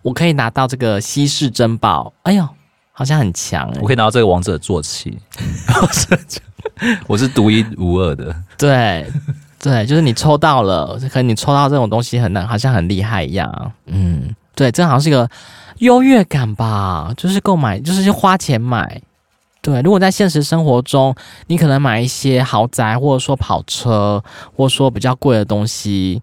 [0.01, 2.47] 我可以拿到这个稀世珍宝，哎呦，
[2.91, 5.17] 好像很强，欸，我可以拿到这个王者坐骑，
[7.07, 9.05] 我是独一无二的，对，
[9.59, 15.29] 对，就是你抽到了，可能你抽到这种东西很难，好像很厉害一样，嗯，对，这好像是一个
[15.79, 19.01] 优越感吧，就是购买，就是花钱买。
[19.63, 21.15] 对，如果在现实生活中，
[21.47, 24.21] 你可能买一些豪宅，或者说跑车，
[24.53, 26.21] 或者说比较贵的东西，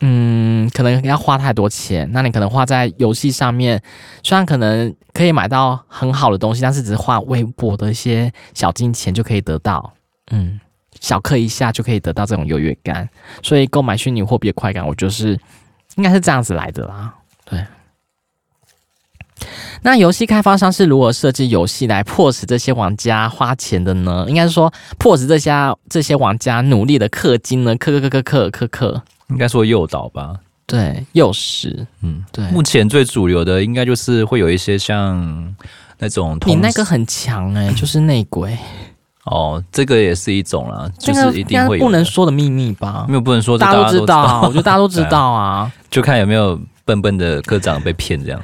[0.00, 2.08] 嗯，可能要花太多钱。
[2.12, 3.78] 那你可能花在游戏上面，
[4.22, 9.92] 虽然可能可以买到很好的东西，但是只是花微薄的一些小金钱就可以得到，
[10.30, 10.58] 嗯，
[10.98, 13.06] 小氪一下就可以得到这种优越感。
[13.42, 15.38] 所以购买虚拟货币的快感，我就是
[15.96, 17.62] 应该是这样子来的啦，对。
[19.82, 24.24] 那游戏开发商是如何设计游戏来迫使这些玩家花钱的呢？
[24.28, 25.52] 应该是说迫使这些
[25.88, 27.76] 这些玩家努力的氪金呢？
[27.76, 30.34] 氪氪氪氪氪氪氪，应该说诱导吧？
[30.66, 31.86] 对，诱使。
[32.02, 32.44] 嗯，对。
[32.48, 35.54] 目前最主流的应该就是会有一些像
[35.98, 38.56] 那种，你那个很强哎、欸， 就是内鬼。
[39.24, 43.04] 哦，这个也是一种啦，就是一定会不能说的秘密吧？
[43.08, 44.42] 没有不能说，大家都知道。
[44.42, 48.40] 我觉得大家都知道啊， 就看有没有笨笨的科长被骗这样。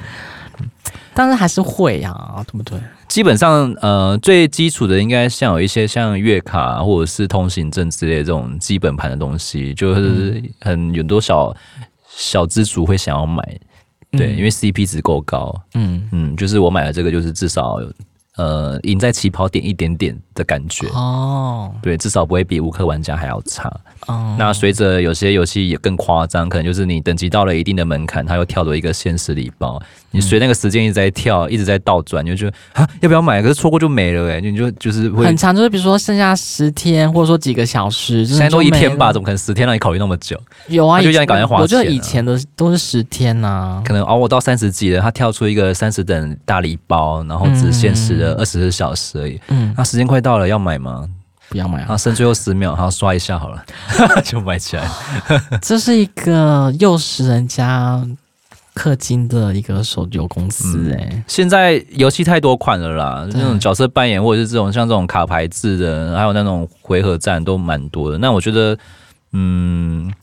[1.15, 2.77] 但是还是会呀、啊，对不对？
[3.07, 11.55] 基本上，呃，最基础的应该像有一些像月卡或者是通行证之类这种基本盘的东西，就是很有多小
[12.09, 13.41] 小资族会想要买，
[14.11, 17.79] 对，嗯、因为 CP 值够高，嗯嗯，就是我买了这个，就是至少
[18.35, 23.71] 呃赢在起跑点一点点的感觉哦，对，至少不会比无氪玩家还要差。
[24.07, 29.81] 哦，那随着有些游戏也更夸张，可能就是你等级到了一定的门槛，它又跳了一个限时礼包。
[30.15, 33.41] 你随那个时间一直在跳，一直在倒转，你就觉得啊，要不要买？
[33.41, 40.39] 可是错过就没了哎，你就就是会很长，就是比如说剩下十天，或者说几个小时，现在都一天吧，怎么可能十天让你考虑那么久？
[40.67, 41.61] 有啊，就叫你赶快花钱。
[41.61, 49.39] 我觉得以前的都是十天呐、啊，可能熬我到三十级了，它跳出一个三十等大礼包，然后只限时了二十四小时而已。
[49.49, 51.05] 嗯，那时间快到了，要买吗？
[51.47, 51.95] 不要买啊！
[51.95, 53.63] 剩最后十秒，然后刷一下好了，
[54.25, 54.89] 就买起来。
[55.61, 58.03] 这是一个诱使人家
[58.75, 61.23] 氪金的一个手游公司哎、欸嗯。
[61.27, 68.17] 现在游戏太多款了啦，那种角色扮演或者是这种像这种卡牌制的，还有那种回合战都蛮多的。
[68.17, 68.77] 那我觉得，
[69.31, 70.13] 嗯，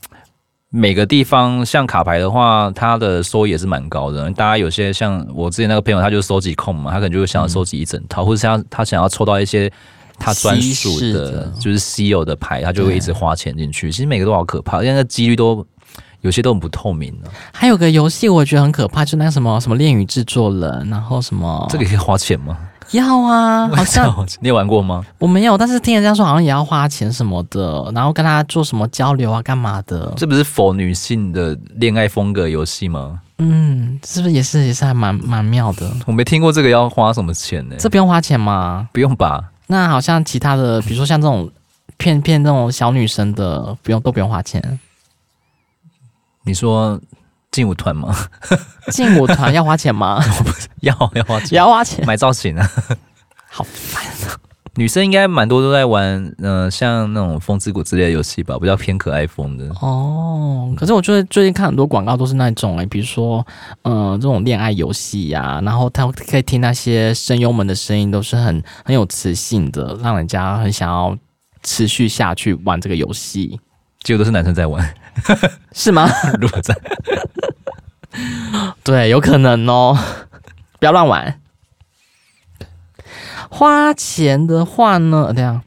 [0.69, 4.29] 每个地方像卡牌的话，它的收益也是蛮高的。
[4.31, 9.71] 大家有些像我之前那个朋友，他就收集控嘛，他可能就想要收集一整套，嗯、或者像他想要抽到一些。
[10.19, 13.91] 他专属的，就是稀有的牌，他就会一直花钱进去。
[13.91, 15.65] 其实每个都好可怕，因为那几率都
[16.23, 17.29] 有些都很不透明的。
[17.53, 22.57] 还有个游戏我觉得很可怕，就那个什么什么恋与制作人，然后什么这个可以花钱吗？
[22.91, 25.03] 要啊， 好像你有玩过吗？
[25.17, 30.13] 我没有，但是听人家说好像也要花钱什么的，然后跟他做什么交流啊，干嘛的？
[30.17, 33.21] 这不是否女性的恋爱风格游戏吗？
[33.39, 35.89] 嗯，是不是也是也是还蛮蛮妙的？
[36.05, 37.75] 我没听过这个要花什么钱呢？
[37.79, 38.87] 这不用花钱吗？
[38.91, 39.43] 不用吧。
[39.67, 41.49] 那好像其他的，比如说像这种
[41.97, 44.79] 骗骗这种小女生的，不用都不用花钱。
[46.45, 46.99] 你说
[47.51, 48.15] 劲舞团吗？
[48.91, 50.21] 劲舞团要花钱吗？
[50.81, 52.69] 要要花钱，要花钱买造型啊，
[53.49, 54.37] 好烦啊！
[54.75, 56.03] 女生应该蛮多都在玩，
[56.39, 59.69] 嗯、呃，像那种风之谷之类的游戏吧，比较偏可爱风的。
[59.81, 63.45] 哦，可是我觉得最近看很多广告都是那种哎、欸，比如说，
[63.83, 71.15] 嗯、呃，这种恋爱游戏呀，然后他可以听那些声优们的声音，都是很很有磁性的，让人家很想要
[71.61, 73.59] 持续下去玩这个游戏。
[74.01, 74.83] 结果都是男生在玩，
[75.73, 76.09] 是吗？
[76.39, 76.75] 如果在，
[78.83, 79.97] 对，有可能哦，
[80.79, 81.39] 不要乱玩。
[83.49, 85.61] 花钱的话呢，这样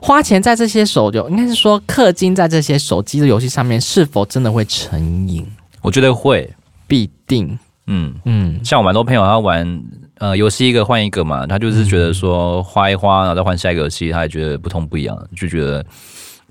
[0.00, 5.46] 花钱在这些手游，应该是说氪金在这些手机的游戏上面，是否真的会成瘾？
[5.82, 6.52] 我觉得会，
[6.86, 7.58] 必定。
[7.86, 9.82] 嗯嗯，像我蛮多朋友他玩
[10.18, 15.84] 呃游戏一个换一个嘛，他就是觉得说花一花，然后再换下一个游戏，他也觉得不痛不痒，就觉得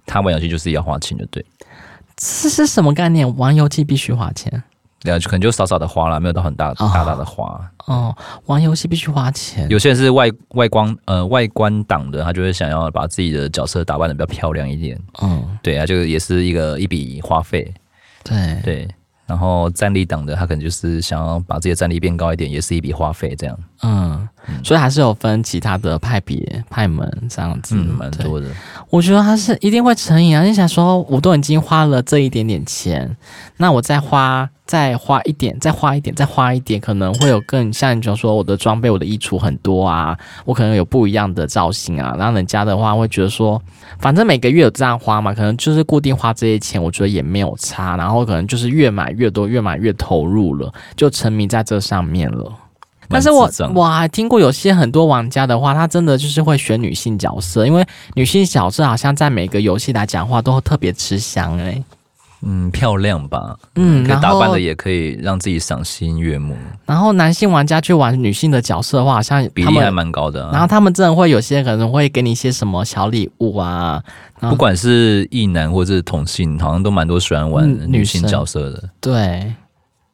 [0.05, 1.45] 他玩游戏就是要花钱的，对。
[2.19, 3.37] 这是什么概念？
[3.37, 4.61] 玩游戏必须花钱？
[5.01, 7.45] 对啊，可能就少少的花了，没有到很大大大的花。
[7.85, 9.65] 哦，哦，玩游戏必须花钱。
[9.69, 14.99] 有些人是外外光呃外观党的，他就会想要把自己的角色打扮的比较漂亮一点。
[15.21, 17.73] 嗯，对啊，就也是一个一笔花费。
[18.23, 18.87] 对对。
[19.25, 23.57] 然后战力党的他可能就是想要把自己的战力变高一点，也是一笔花费这样。
[23.83, 24.27] 嗯，
[24.63, 28.47] 所以还是有分其他的派别派门这样子，嗯，蛮多的。
[28.89, 30.43] 我觉得他是一定会成瘾啊！
[30.43, 33.15] 你想说，我都已经花了这一点点钱，
[33.57, 34.49] 那我再花。
[34.69, 43.59] 再花一点，再花一点，再花一点，可能会有更像你，比如说我的装备，我的衣橱很多啊，我可能有不一样的造型啊，然后人家的话会觉得说，
[43.97, 52.53] 反正每个月有这样花嘛，可能就是固定花这些钱，我觉得也没有差，然后可能就是越买越多，越买越投入了，就沉迷在这上面了。
[53.09, 61.83] 但是我我还听过有些很多玩家的话，他真的就是会选女性角色，因为女性角色好像在每个游戏来讲话都特别吃香诶、欸。
[62.41, 63.53] 嗯，漂亮吧？
[63.75, 66.55] 嗯，可以打扮的也可以让自己赏心悦目。
[66.85, 70.51] 然后男性玩家去玩女性的角色的话，好像比例还蛮高的啊。
[70.53, 74.01] 然后他们真的会有些可能会给你一些什么小礼物啊。
[74.39, 78.79] 不管是异男或者是同性，好像都蛮多喜欢玩女性角色的。
[78.83, 79.53] 嗯，对，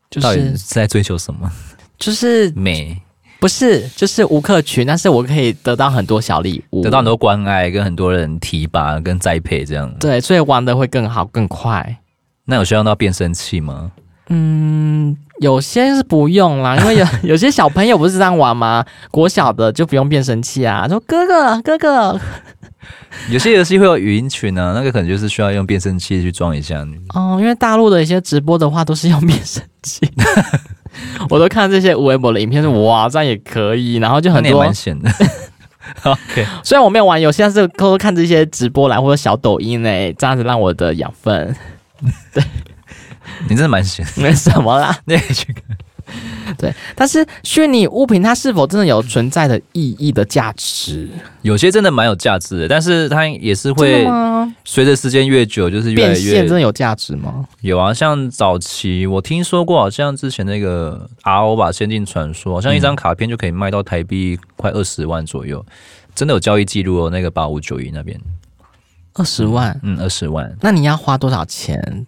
[0.10, 1.52] 就是，到底是在追求什么？
[1.98, 3.02] 就是美，
[3.40, 4.86] 不是，就是无克群。
[4.86, 9.94] 但是我可以得到很多小礼物，得到很多关爱，跟很多人提拔跟栽培这样。
[10.00, 11.98] 对，所以玩的会更好更快。
[12.46, 13.92] 那有需要用到变声器吗？
[14.30, 18.84] 嗯，有些是不用啦，因为有 有些小朋友不是这样玩吗？
[19.12, 22.20] 国小的就不用变声器啊，说哥哥哥哥。
[23.32, 26.86] 有些游戏会有语音群啊，那个可能就是需要用变声器去装一下。
[27.14, 30.08] 哦，因为大陆的一些直播的话都是用变声器，
[31.30, 35.10] 我都看这些微博的影片，是哇，这样也可以，然后就很多蛮险的。
[36.04, 41.56] OK，虽然我没有玩游戏，但是偷偷看这些直播来或者小抖音嘞，这样子让我的养分。
[42.34, 42.44] 对，
[43.48, 44.98] 你真的蛮闲，没什么啦。
[45.06, 45.64] 那个去看。
[46.58, 51.10] 对，但是虚拟物品它是否真的有存在的意义的价值？
[51.42, 54.08] 有些真的蛮有价值的，但是它也是会
[54.64, 56.16] 随着时间越久，就是越来越。
[56.16, 57.46] 变现真的有价值吗？
[57.62, 65.66] 有啊，像早期我听说过，好像之前那个 RO 吧，《仙境传说》，好像一张卡片就可以卖到台币快二十万左右，
[66.14, 67.10] 真的有交易记录哦。
[67.10, 68.20] 那个八五九一那边。
[69.14, 70.56] 二十万，嗯，二十万。
[70.60, 72.06] 那你要花多少钱，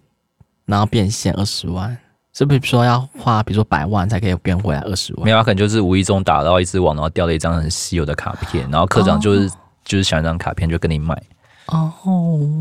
[0.66, 1.96] 然后变现二十万？
[2.38, 5.24] 是不是说要花，比如说百万才可以变回来二十万？
[5.24, 9.50] 没有，可能就是无意中打到一只网，然后掉了一张很稀有的卡片，然后科长就是、哦、
[9.84, 11.20] 就是想一张卡片就跟你买。
[11.66, 11.92] 哦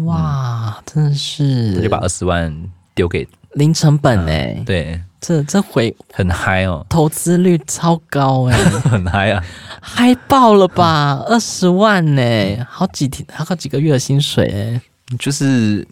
[0.05, 2.51] 哇，嗯、真的是，他就把二十万
[2.95, 8.57] 丢给零成本哎、嗯，对，这这回很嗨哦，投资率超高哎，
[8.89, 9.43] 很嗨啊。
[9.79, 11.23] 嗨爆了吧！
[11.27, 15.87] 二十万呢，好几天，好几个月的薪水哎，就是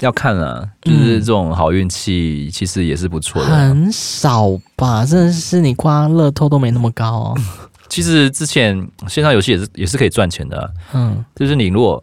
[0.00, 3.48] 要看啊，就是这种好运气，其实也是不错的。
[3.48, 7.38] 很少吧，真的是你刮乐透都没那么高哦。
[7.88, 8.76] 其实之前
[9.08, 12.02] 线上游戏也是也是可以赚钱的啊，嗯，就是你如果。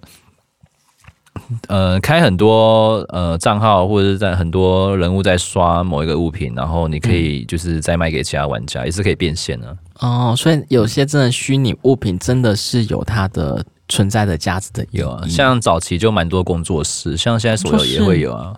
[1.68, 9.78] 呃，开很多呃账号，或者是在很多人物在刷某一个物品，然后你可以就是再卖给其他玩家，嗯、也是可以变现的。
[10.00, 14.86] 哦，所以有些真的虚拟物品真的是有它的存在的价值的。
[14.92, 18.56] 有啊，像早期就蛮多工作室，像现在所有也会有啊。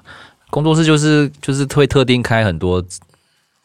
[0.49, 2.83] 工作室就是就是会特定开很多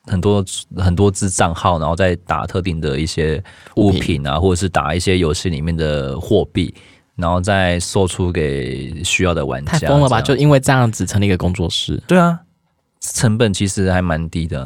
[0.07, 0.45] 很多
[0.77, 3.43] 很多支账号，然后再打特定的一些
[3.77, 6.75] 物品啊，品或者是打一些游戏里面的货币。
[7.17, 10.21] 然后再售出给需要的玩家，太疯了吧？
[10.21, 12.37] 就因为这样子成立一个工作室，对啊，
[13.01, 14.65] 成本其实还蛮低的，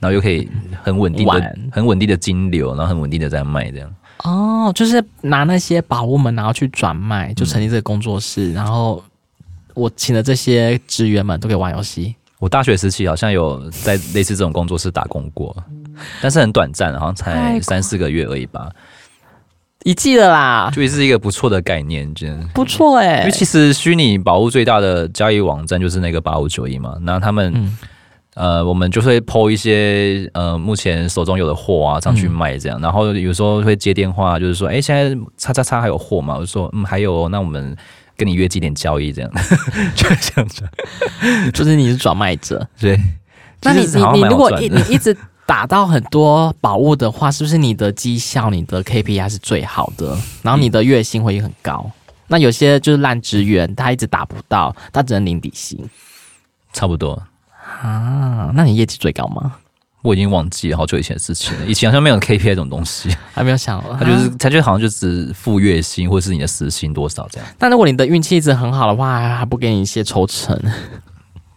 [0.00, 0.48] 然后又可以
[0.82, 3.88] 很稳定的、 很稳定的金流，然后很稳定的在卖这样。
[4.22, 9.02] 哦，就是拿那些宝物们然后去转卖，就成立这个工作室，嗯、然后
[9.74, 12.14] 我请的这些职员们都可以玩游戏。
[12.38, 15.54] 我大学时期好像有在类似这种工作室打工过，
[16.20, 18.68] 但是很短暂，好像才三四个月而已吧。
[19.84, 23.18] 一季的啦，就是一个不错的概念，真的不错哎、欸。
[23.20, 27.76] 因为其实虚拟宝物最大的交易网站就是那个八五九一嘛，那他们、嗯、
[28.34, 36.34] 呃，我们就会 po 一些呃目前手中有的货啊上去卖这样，嗯、然后有时候会接电话，就是说，哎、欸，现在叉叉叉还有货吗？
[36.36, 37.76] 我就说，嗯，还有，那我们
[38.16, 39.30] 跟你约几点交易这样，
[39.94, 40.62] 就这样子，
[41.52, 42.98] 就是你是转卖者，对。
[43.62, 45.16] 那你你你如果一你一直。
[45.44, 50.16] 打到很多宝物的话，是不是你的绩效、你的 KPI 是最好的？
[50.40, 51.90] 然后你的月薪会很高。
[52.28, 55.78] 那有些就是烂职员，他一直打不到，他只能领底薪。
[56.72, 57.20] 差不多
[57.62, 58.50] 啊？
[58.54, 59.56] 那你业绩最高吗？
[60.02, 61.64] 我已经忘记了好久以前的事情了。
[61.66, 63.80] 以前好像没有 KPI 这种东西， 还没有想。
[63.96, 67.48] 他就是他就好像就只付月薪或者是你的时薪多少这样。
[67.56, 70.56] 但如果你的运气一直很好的话，还不给你一些抽成，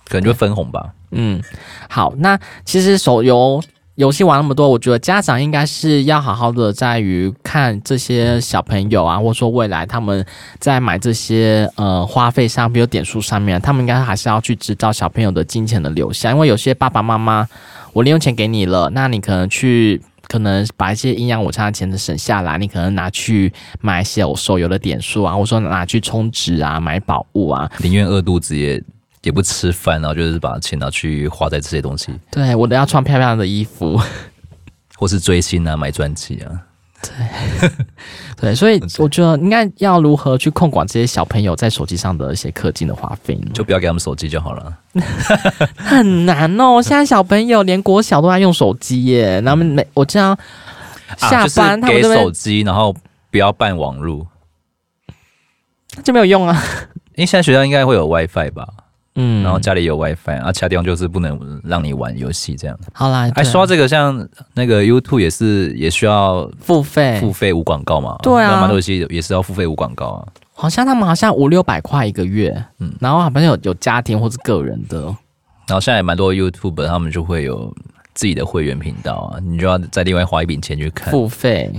[0.07, 0.93] 可能就会分红吧。
[1.09, 1.41] 嗯，
[1.89, 3.59] 好，那其实手游。
[3.95, 10.25] 游戏玩那么多，我觉得家长应该是要好好的在于看这些小朋友啊，或者说未来他们
[10.59, 17.47] 在买这些呃花费上，比如点数上面，他们应该还是要去知道小朋友的金钱的流向，因为有些爸爸妈妈，
[17.93, 28.83] 我零用钱给你了，那你可能去可能把一些营养午餐的钱省下来，你可能拿去买一些我手游的点数啊，或者说拿去充值啊，买宝物啊，宁愿饿肚子也。
[29.25, 32.13] 也不吃饭，然后就是把钱拿去花在这些东西。
[32.31, 33.99] 对，我都要穿漂亮的衣服，
[34.95, 36.61] 或是追星啊，买专辑啊。
[37.01, 37.69] 对，
[38.37, 43.51] 对，所以我觉得应该要如何去控管这些小朋友在手机上的一些氪金的花费呢？
[43.53, 44.77] 就不要给他们手机就好了。
[45.75, 49.41] 很难哦，现在小朋友连国小都在用手机耶。
[49.41, 50.37] 他们每我这样
[51.17, 52.95] 下班，他们给手机，然后
[53.29, 54.25] 不要办网路，
[56.03, 56.63] 就没有用啊。
[57.15, 58.67] 因为现在学校应该会有 WiFi 吧？
[59.15, 62.77] 嗯，然后家里有 WiFi，啊，其他地方就是不能让你玩游戏这样。
[62.93, 68.17] 好啦，哎说这个，像那个 YouTube 也是也需要付费，付费无广告嘛。
[68.21, 70.27] 对啊，蛮多游戏也是要付费无广告啊。
[70.53, 75.01] 好像他们好像五六百块一个月，嗯，然后好像有有家庭或是个人的。
[75.67, 77.73] 然后现在也蛮多 YouTuber 他们就会有
[78.13, 81.71] 自己的会员频道啊，你就要再另外花一笔钱去看付费。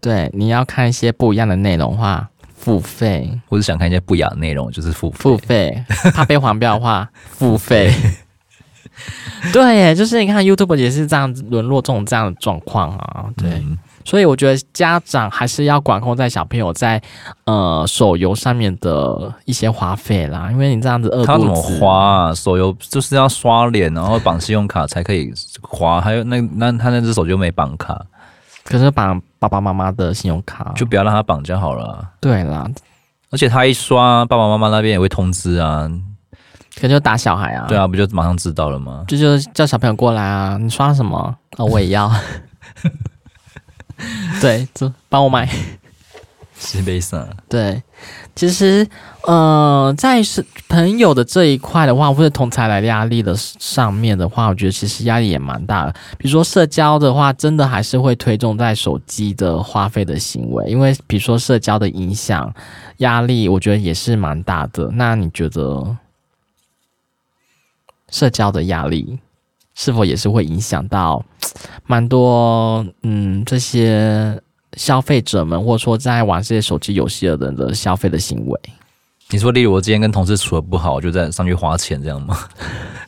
[0.00, 2.28] 对，你要看一些不一样的内容的话。
[2.64, 5.16] 付费，或者想看一些不雅的内容，就是付费。
[5.18, 5.84] 付费，
[6.14, 7.92] 怕被黄标的话， 付费。
[9.52, 13.26] 对耶，就是你看 YouTube 也是这样子沦落这种这样的状况啊。
[13.36, 17.02] 对、嗯，所以我觉得家长还是要管控在小朋友在
[17.44, 22.34] 呃手游上面的一些花费啦，因为你这样子饿，他怎么花啊？
[22.34, 28.00] 手游就是要刷脸，然后绑信用卡才可以花，还有那那他那只手机又没绑卡。
[28.64, 32.06] 可是绑爸爸妈妈的信用卡，就不要让他绑就好了。
[32.20, 32.68] 对啦，
[33.30, 35.90] 而且他一刷，爸爸妈妈那边也会通知啊。
[36.80, 37.66] 可就打小孩啊。
[37.68, 39.04] 对啊，不就马上知道了吗？
[39.06, 41.16] 就就叫小朋友过来啊，你刷什么？
[41.18, 42.10] 啊、哦，我也要。
[44.40, 45.48] 对，这帮我买。
[46.58, 47.28] 是悲伤。
[47.48, 47.82] 对。
[48.36, 48.84] 其实，
[49.22, 55.92] 呃，在是朋友的这一块的话，或者同才来压力的上面的话，我觉得其实压力也蛮大的。
[56.18, 62.52] 比如说社交的话，真的还是会推重在手机的花费的行为，因为比如说社交的影响
[62.98, 64.90] 压力，我觉得也是蛮大的。
[64.92, 65.96] 那你觉得
[68.10, 69.16] 社交的压力
[69.76, 71.24] 是否也是会影响到
[71.86, 72.84] 蛮多？
[73.02, 74.42] 嗯，这些。
[74.76, 78.60] 消费者们，或者说在玩这些手机游戏的人的消费的行为，
[79.30, 82.38] 你说，例如我今天跟同事处的不好，我就在上去花钱这样吗？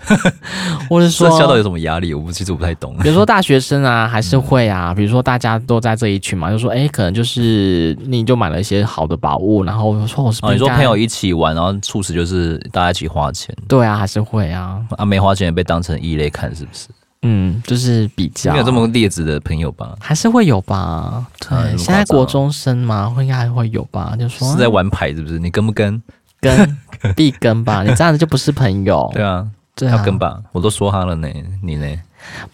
[0.88, 2.14] 或者说，社交到底有什么压力？
[2.14, 2.96] 我不，其实我不太懂。
[3.02, 4.94] 比如说大学生啊，还是会啊。
[4.94, 13.52] 比如说大家都在这一群嘛，就说，哎，可能就是你就买了一些好的宝物，然后说我是、哦、你说朋友一起玩，然后促使就是大家一起花钱。
[13.66, 14.80] 对啊，还是会啊。
[14.96, 16.86] 啊，没花钱也被当成异类看，是不是？
[17.28, 21.26] 嗯，就是比较没有这么劣质的朋友吧，还是会有吧？
[21.40, 24.14] 对，啊、现在国中生嘛，会应该还会有吧？
[24.16, 25.36] 就说是在玩牌，是不是？
[25.40, 26.00] 你跟不跟？
[26.38, 26.78] 跟
[27.16, 27.82] 必跟吧？
[27.82, 29.10] 你这样子就不是朋友。
[29.12, 30.40] 对啊，对啊，要跟吧？
[30.52, 31.28] 我都说他了呢，
[31.62, 31.86] 你呢？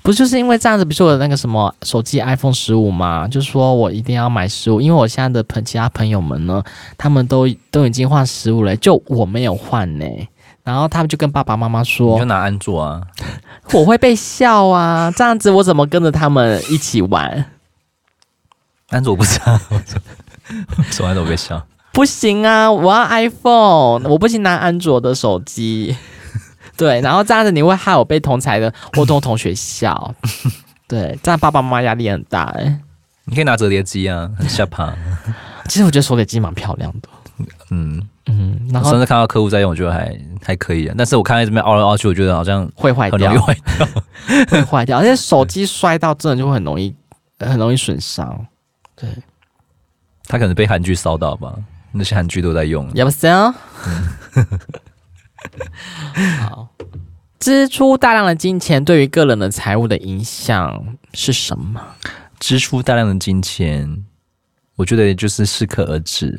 [0.02, 0.84] 不就是因为这样子？
[0.84, 6.62] 比如说我的那个什么手机 iPhone 十五嘛，就是说我一定要买十五，因为我现在的朋其他朋友们呢，
[6.96, 10.06] 他们都都已经换十五了，就我没有换呢。
[10.64, 13.02] 然后他们就跟爸爸妈妈说：“你就拿安卓啊。”
[13.74, 17.46] 我会被笑啊，这样子我怎么跟着他们一起玩？
[18.90, 19.58] 安卓不知道，
[20.92, 21.66] 从来都被笑。
[21.92, 25.96] 不行啊，我要 iPhone，我不行拿安卓的手机。
[26.76, 30.14] 对，然后这样子你会害我被同才的或同同学笑。
[30.88, 32.80] 对，这样爸爸妈妈压力很大哎。
[33.24, 34.92] 你可以拿折叠机啊，很下趴。
[35.68, 37.08] 其实我觉得手叠机蛮漂亮的。
[37.70, 38.08] 嗯。
[38.26, 40.94] 嗯，然后甚至看到客户在用，我觉得还还可以啊。
[40.96, 43.86] 但是我看在这边凹来凹去，我觉得好像会坏掉，坏掉，
[44.48, 44.98] 会坏掉。
[44.98, 46.94] 而且手机摔到真的就会很容易，
[47.40, 48.46] 很容易损伤。
[48.94, 49.08] 对，
[50.24, 51.52] 他可能被韩剧烧到吧？
[51.90, 52.88] 那些韩剧都在用。
[52.94, 53.28] 要不行。
[56.48, 56.68] 好，
[57.40, 61.80] 支出大量的金钱对于个人的财务的影响是什么？
[62.38, 64.04] 支出大量的金钱，
[64.76, 66.38] 我觉得就是适可而止。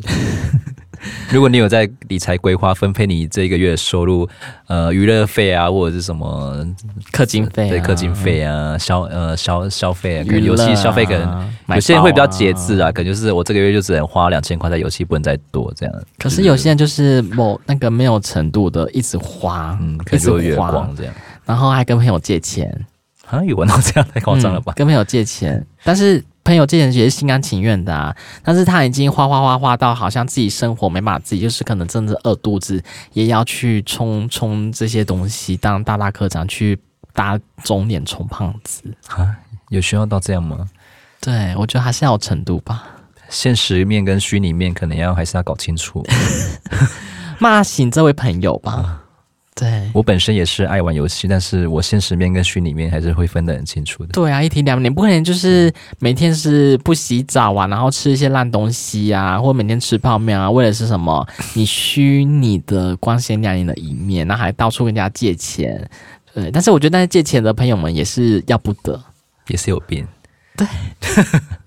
[1.31, 4.27] 如果你有在理财规划分配你这个月的收入，
[4.67, 6.65] 呃，娱乐费啊，或者是什么
[7.11, 15.95] 氪金费、啊，对，氪金费啊，消呃消消费啊，可能游戏消费可能、啊、有些人会比较节制啊，可能就是我这个月就只能花两千块在游戏，不能再多这样。
[16.17, 21.13] 可是有些人就是某那个没有程度的一直花，嗯，一直花，月光这样，
[21.45, 22.73] 然后还跟朋友借钱，
[23.25, 24.73] 好像有玩到这样太夸张了吧？
[24.73, 28.15] 嗯，跟朋友借钱，但是朋友借钱也是心甘情愿的啊。
[28.43, 32.83] 但是他已经花花花花到好像自己生活没办法自己，就是可能真的饿肚子，
[33.13, 36.79] 也要去充充这些东西，当大大科长去
[37.13, 39.35] 打肿脸充胖子啊？
[39.69, 40.69] 有需要到这样吗？
[41.19, 42.83] 对，我觉得还是要有程度吧。
[43.29, 46.05] 现实面跟虚拟面可能要还是要搞清楚。
[47.39, 49.02] 骂醒这位朋友吧。
[49.55, 54.09] 嗯对，我本身也是爱玩游戏，但是我现实面跟虚拟面还是会分得很清楚的。
[54.11, 61.27] 对啊，一体两面，你不可能就是每天是不洗澡啊，然后吃一些烂东西啊，或每天吃泡面啊，为了是什么？
[61.53, 65.87] 你虚拟的光鲜亮丽的一面，然后还到处跟人家借钱。
[66.33, 68.99] 对，但是我觉得那些借钱的朋友们也是要不得，
[69.49, 70.05] 也是有病。
[70.57, 70.65] 对。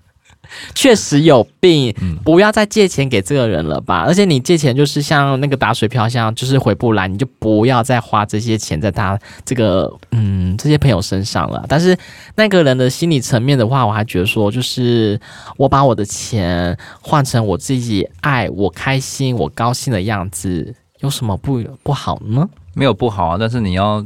[0.75, 1.93] 确实有病，
[2.23, 4.03] 不要再借钱给这个人了吧。
[4.07, 11.65] 而且你借钱就是像那个打水漂，像就是回不来，你就不要再花这些钱在他这个嗯这些朋友身上了。
[11.67, 11.97] 但是
[12.35, 15.19] 那个人的心理层面的话，我还觉得说，就是
[15.57, 22.47] 我把我的钱换成我自己爱我开心我高兴的样子，有什么不不好呢？
[22.73, 24.05] 没有不好啊，但是你要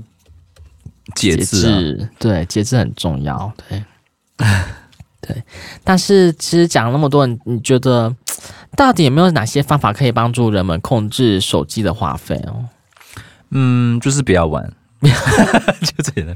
[1.15, 3.83] 节制啊，对，节制很重要，对。
[5.21, 5.43] 对，
[5.83, 8.13] 但是其实讲了那么多，你觉得
[8.75, 12.65] 到底有没有哪些方法可以帮助人们控制手机的花费哦？
[13.51, 14.63] 嗯，就是不要玩，
[15.01, 16.35] 就这样。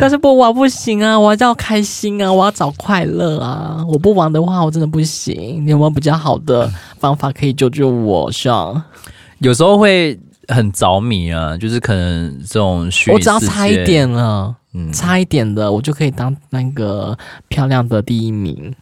[0.00, 3.84] 但是不玩不行啊，我要开心啊，我要找快乐啊！
[3.86, 5.64] 我不玩的话，我真的不行。
[5.64, 8.32] 你有没有比较好的方法可以救救我？
[8.32, 8.82] 像
[9.38, 14.56] 有时候会很着迷啊，就是可能这种我只要差一点了。
[14.74, 17.16] 嗯，差一点的，我就可以当那个
[17.48, 18.74] 漂亮的第一名。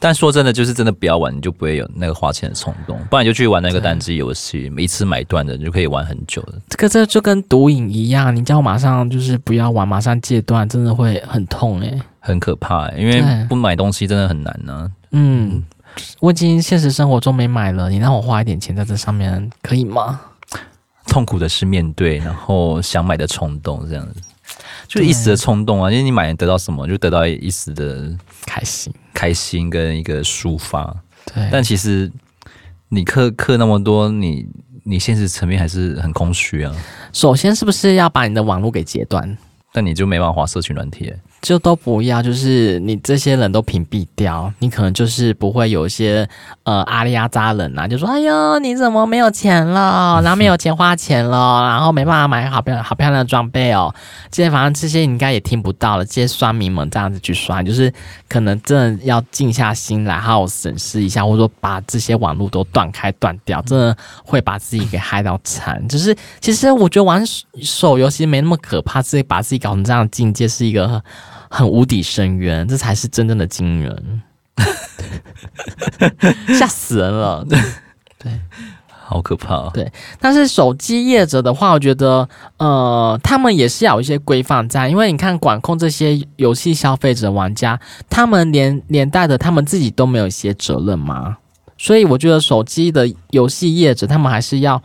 [0.00, 2.96] 但说真的，就是真的不要玩，你就不会有那个花钱的冲动。
[3.10, 6.54] 不然你就去玩那个单机游戏，一次买断的，你就可以玩很久的。
[6.68, 14.90] 这个这就跟毒瘾一样，你叫我马上就是不要玩，马上戒断，真的会很痛诶，很可怕诶，因为不买东西真的很难呢、啊。
[15.10, 15.64] 嗯，
[16.20, 20.20] 我已经现实生活中没买了，你让我花一点钱在这上面，可以吗？
[21.08, 24.20] 痛苦的是面对，然后想买的冲动，这样子。
[24.86, 30.94] 就一时的冲动啊，因为你买得到什么，就得到一时的开心、开心跟一个抒发。
[31.34, 32.10] 对，但其实
[32.88, 34.46] 你刻刻那么多，你
[34.84, 36.74] 你现实层面还是很空虚啊。
[37.12, 39.36] 首先，是不是要把你的网络给截断？
[39.72, 41.12] 但你就没办法滑社群软体。
[41.40, 46.28] 就都不要，就是你这些人都屏蔽掉，你可能就是不会有一些
[46.64, 53.94] 呃阿里阿扎人呐、啊，就说哎呦你怎么没有钱了， 然后没有钱花钱了，然后没办法买好漂亮好漂亮的装备哦，
[54.30, 57.92] 这些反正这些你应该也听不到了，这些酸民们这样子去刷，就是
[58.28, 65.86] 可能真的要静下心来好好审视一下，或者说把这些网络都断开断掉，真的会把自己给害到惨。
[65.86, 67.22] 就是其实我觉得玩
[67.62, 71.00] 手游其实没那么可怕，自己把自己搞成这样的境界是一个。
[71.48, 74.22] 很无底深渊，这才是真正的惊人，
[76.58, 77.44] 吓死人了。
[77.48, 77.58] 对，
[78.18, 78.32] 对，
[78.86, 79.70] 好可怕哦。
[79.72, 79.90] 对，
[80.20, 82.28] 但是手机业者的话，我觉得，
[82.58, 87.80] 呃，他们也是要有一些规范在，因为你看，管控这些游戏消费者玩家，
[88.10, 91.38] 他们连连带的，他们自己都没有一些责任吗？
[91.76, 94.82] 所以我觉得手机的游戏业者，他们还是要。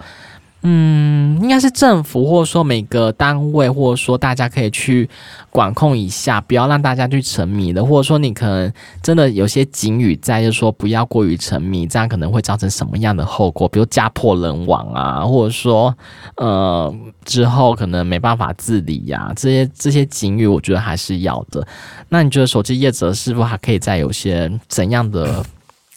[0.65, 5.09] 嗯，应该是政府，或者说每个单位，或者说大家可以去
[5.49, 13.67] 管控一下，不要让大家去沉迷的，或者说你可能真的有些警语在，就是说不要过于沉迷，这样可能会造成什么样的后果？
[13.67, 15.93] 比如家破人亡啊，或者说
[16.37, 16.95] 呃
[17.25, 21.67] 之后可能没办法自理呀、这些这些警语我觉得还是要的。
[22.07, 25.43] 那你觉得手机业者是否还可以再有些怎样的？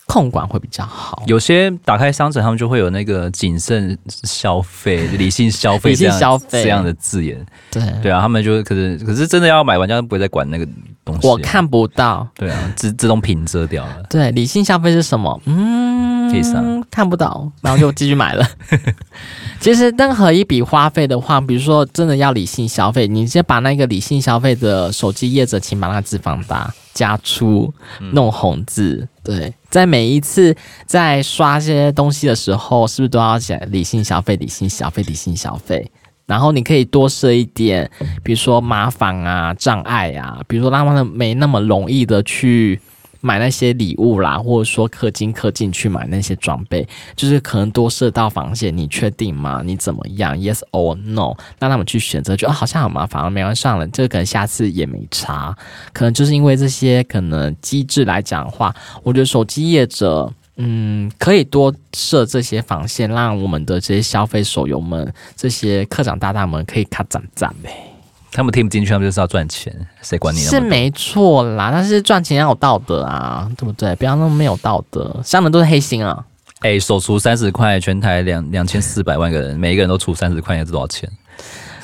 [0.07, 1.23] 控管会比较好。
[1.27, 7.45] 有些打开商城，他们就会有那个谨慎消费、理性消费、理性消费这样的字眼。
[7.71, 10.67] 对对啊，他们就可是可是真的要买，玩家不会再管那个
[11.05, 11.27] 东西。
[11.27, 12.27] 我看不到。
[12.35, 14.03] 对啊，自自动屏遮掉了。
[14.09, 15.41] 对，理性消费是什么？
[15.47, 18.47] 嗯，可以上看不到，然后就继续买了。
[19.61, 26.73] 其实任何一笔花费的话，比如说真的要理性消费，你先把那个理性消费的手机业者，请把它字放大。
[26.97, 27.71] 加粗
[28.13, 35.91] 弄红字，对，在每一次在刷这些东西的时候，是不是都要写理性消费、理性消费、理性消费？
[36.25, 37.91] 然后你可以多设一点，
[38.25, 42.81] 比如说麻烦啊、障碍啊，比如说让他们没那么容易的去。
[43.21, 48.77] 买那些礼物啦，或者说氪金氪进去买那些装备，就是可能多设道防线。
[48.77, 49.63] 你确定吗？
[49.65, 51.35] 你怎么样？Yes or no？
[51.59, 55.57] 让他们去选择，就、啊、好像很麻烦，没关系上了，这个可能下次也没差。
[55.93, 67.86] 可能就是因为这些可能机制来讲的话，我觉得手机业者，嗯，可以多设这些防线，让我们的这些消费手游们，这些课长大大们可以卡赞赞呗。
[68.37, 70.41] 他们听不进去，他们就是要赚钱，谁管你？
[70.41, 73.97] 是没错啦，但是赚钱要有道德啊，对不对？
[73.97, 76.23] 不要那么没有道德，商人都是黑心啊。
[76.61, 81.11] 哎、欸，首出三十块，全台两两千四百万个人，每一个人都出三十块，你知道多少钱？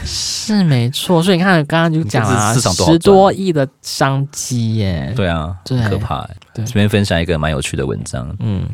[0.05, 5.11] 是没错，所以你看，刚刚就讲啊，十多亿的商机耶。
[5.17, 6.29] 对啊，对，可怕。
[6.53, 8.29] 对，这边分享一个蛮有趣的文章。
[8.41, 8.69] 嗯，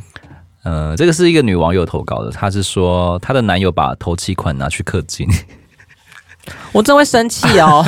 [0.64, 5.28] 呃，这个是一个女网友投稿的，她是说她的男友把头期款拿去氪金。
[6.72, 7.84] 我真会生气哦！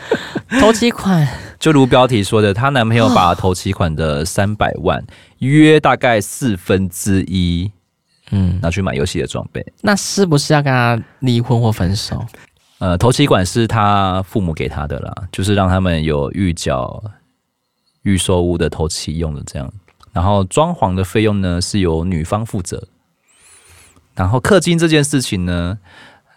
[0.60, 1.26] 头期款，
[1.58, 5.04] 就如标题说的，她男朋友把头期款的三百万，
[5.38, 7.70] 约大概四分之一，
[8.30, 9.64] 嗯，拿去买游戏的装备。
[9.82, 12.24] 那是不是要跟他离婚或分手？
[12.78, 17.02] 呃，头期款是他父母给他的啦，就是让他们有预缴
[18.02, 19.70] 预售屋的头期用的这样。
[20.12, 22.88] 然后装潢的费用呢，是由女方负责。
[24.16, 25.78] 然后氪金这件事情呢，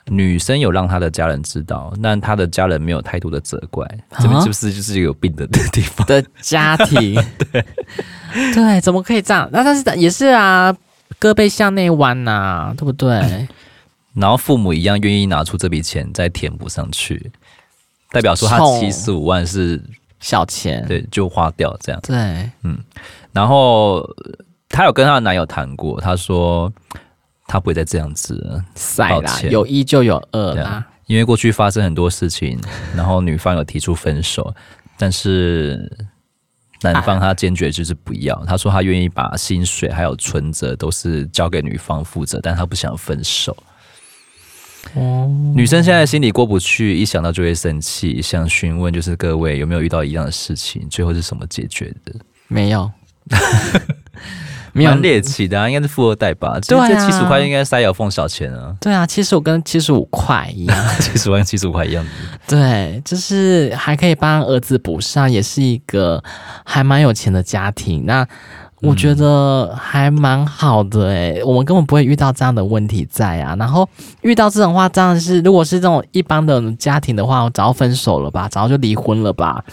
[0.06, 3.88] 女生有让她的家人知道，但她的家人没有太多的责怪。
[4.20, 6.06] 这边是不是就是有病的地方？
[6.08, 7.16] 的家庭，
[7.52, 7.64] 对
[8.54, 9.50] 对，怎么可以这样？
[9.52, 10.76] 那但是也是啊，
[11.20, 13.48] 胳膊向内弯呐、啊，对不对？
[14.14, 17.32] 然后父母一样愿意拿出这笔钱再填补上去，
[18.12, 19.82] 代表说他七十五万是
[20.20, 22.00] 小钱，对，就花掉这样。
[22.04, 22.16] 对，
[22.64, 22.78] 嗯。
[23.32, 24.08] 然后
[24.70, 26.72] 她有跟她的男友谈过，她说
[27.48, 30.88] 她不会再这样子了，塞啦，有一就有二啦。
[31.08, 32.58] 因为过去发生很多事情，
[32.96, 34.56] 然后女方有提出分手，
[34.98, 35.92] 但是
[36.82, 38.42] 男方他坚决就是不要。
[38.46, 43.56] 他说他愿意把薪水还有存折都是交给女方负责，但他不想分手。
[44.96, 52.14] 哦，女生现在心里过不去，一想到就会生气，想询问就是各位有没有遇到一样的事情，最后是什么解决的？
[52.48, 52.92] 没有，
[54.74, 56.60] 没有蛮猎奇的啊，应该是富二代吧？
[56.68, 58.76] 对啊，这七十五块应该塞有缝小钱啊。
[58.82, 62.06] 对啊，七十五跟七十五块一样， 七十五跟七十五块一样。
[62.48, 66.22] 对，就是还可以帮儿子补上，也是一个
[66.66, 68.06] 还蛮有钱的家庭。
[68.06, 68.28] 那。
[68.86, 73.56] 我觉得还蛮好的诶、欸，我们根本不会遇到这样的问题在啊。
[73.58, 73.88] 然后
[74.24, 79.64] 遇到这种话，当然是如果是这种一般的家庭的话，我早就分手了吧，早就离婚了吧，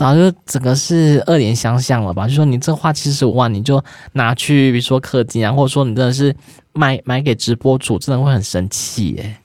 [0.00, 2.26] 早就整个是恶言相向了吧。
[2.26, 3.84] 就说你这花七十五万，你就
[4.14, 6.34] 拿去比如说氪金啊，或者说你真的是
[6.72, 9.36] 买买给直播主，真的会很生气耶、欸。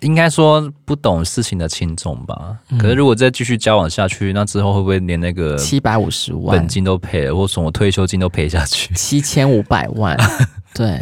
[0.00, 2.58] 应该说不懂事情的轻重吧。
[2.80, 8.92] 可是如果再继续交往下去，那之后会不会连那个七百五十万本金都赔了，或什么退休金都赔下去？
[8.94, 10.18] 七千五百万，
[10.74, 11.00] 对，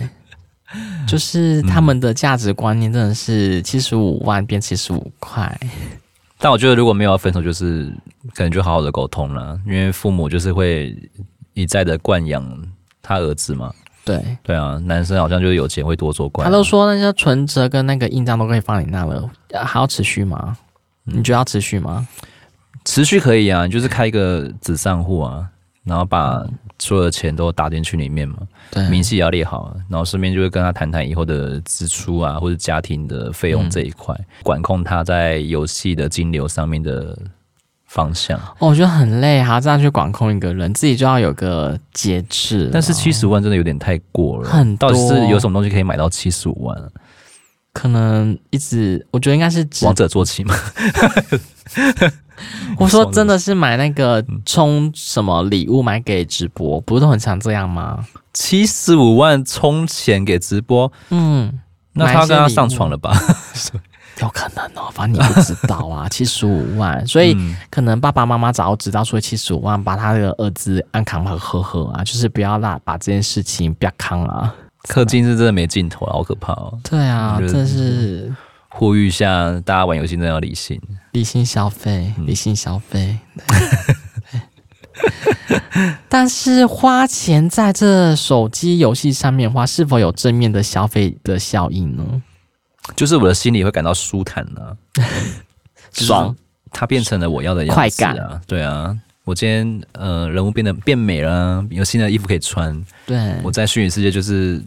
[1.09, 5.59] 就是他们的价值观念真的是七十五万变七十五块。
[6.41, 7.93] 但我觉得如果没有要分手，就是
[8.35, 10.97] 可能就好好的沟通了，因为父母就是会
[11.53, 12.43] 一再的惯养
[13.03, 13.71] 他儿子嘛。
[14.03, 16.45] 对对啊，男生好像就是有钱会多做惯。
[16.45, 20.57] 他都说那些存折跟那个印章都可以放你那了，还要持续吗？
[21.05, 22.09] 你觉得要持续吗？
[22.87, 25.47] 持续可以啊，就是开一个子账户啊，
[25.85, 26.45] 然后把
[26.79, 28.37] 所有的钱都打进去里面嘛。
[28.71, 37.17] 对，明细也要列好，然后顺便就会跟他谈谈以后的支出啊，或者家庭的费用这一块，嗯、管控他在游戏的金流上面的。
[37.93, 42.71] 方向哦，我觉得很累，还要这样去管控一个人，自己就要有个节制。
[42.73, 44.89] 但是七十万真的有点太过了，很多。
[44.89, 46.81] 到底是有什么东西可以买到七十五万？
[47.73, 50.55] 可能一直，我觉得应该是王者坐骑嘛。
[52.79, 58.05] 我说真的是买那个充什么礼物买给直播，不是都很常这样吗？
[58.33, 61.61] 七十五万充钱给直播，嗯，
[61.95, 63.13] 那他跟他上床了吧？
[64.21, 67.35] 有可能哦，反正你不知道啊， 七十五万，所以
[67.71, 74.55] 可能爸爸妈妈早就知道，说七十五万把他的儿子安康和呵呵啊，就是不要让把这件事情不要扛啊。
[74.89, 76.79] 氪金是真的没尽头，好可怕哦。
[76.83, 78.31] 对啊，这是
[78.71, 80.81] 呼吁一下大家玩游戏真的要理性，
[81.13, 83.19] 理性消费，理性消费。
[86.09, 92.23] 但是花钱在这手机游戏上面的话，是否有正面的消费的效应呢？
[92.97, 94.77] 就是我的心里会感到舒坦呢、啊，
[95.93, 96.35] 爽，
[96.71, 97.77] 它变成了我要的样子啊！
[97.77, 98.41] 快感。
[98.47, 102.85] 对啊，我今天呃人物变得变美了，有新的衣服可以穿。
[103.07, 104.63] 对，我在虚拟世界就是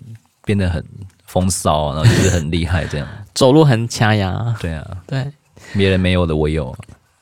[0.46, 0.84] 变得很
[1.26, 4.56] 风骚，然后就是很厉害，这样走路很掐牙。
[4.60, 5.32] 对啊，对，
[5.74, 6.76] 别人没有的我有。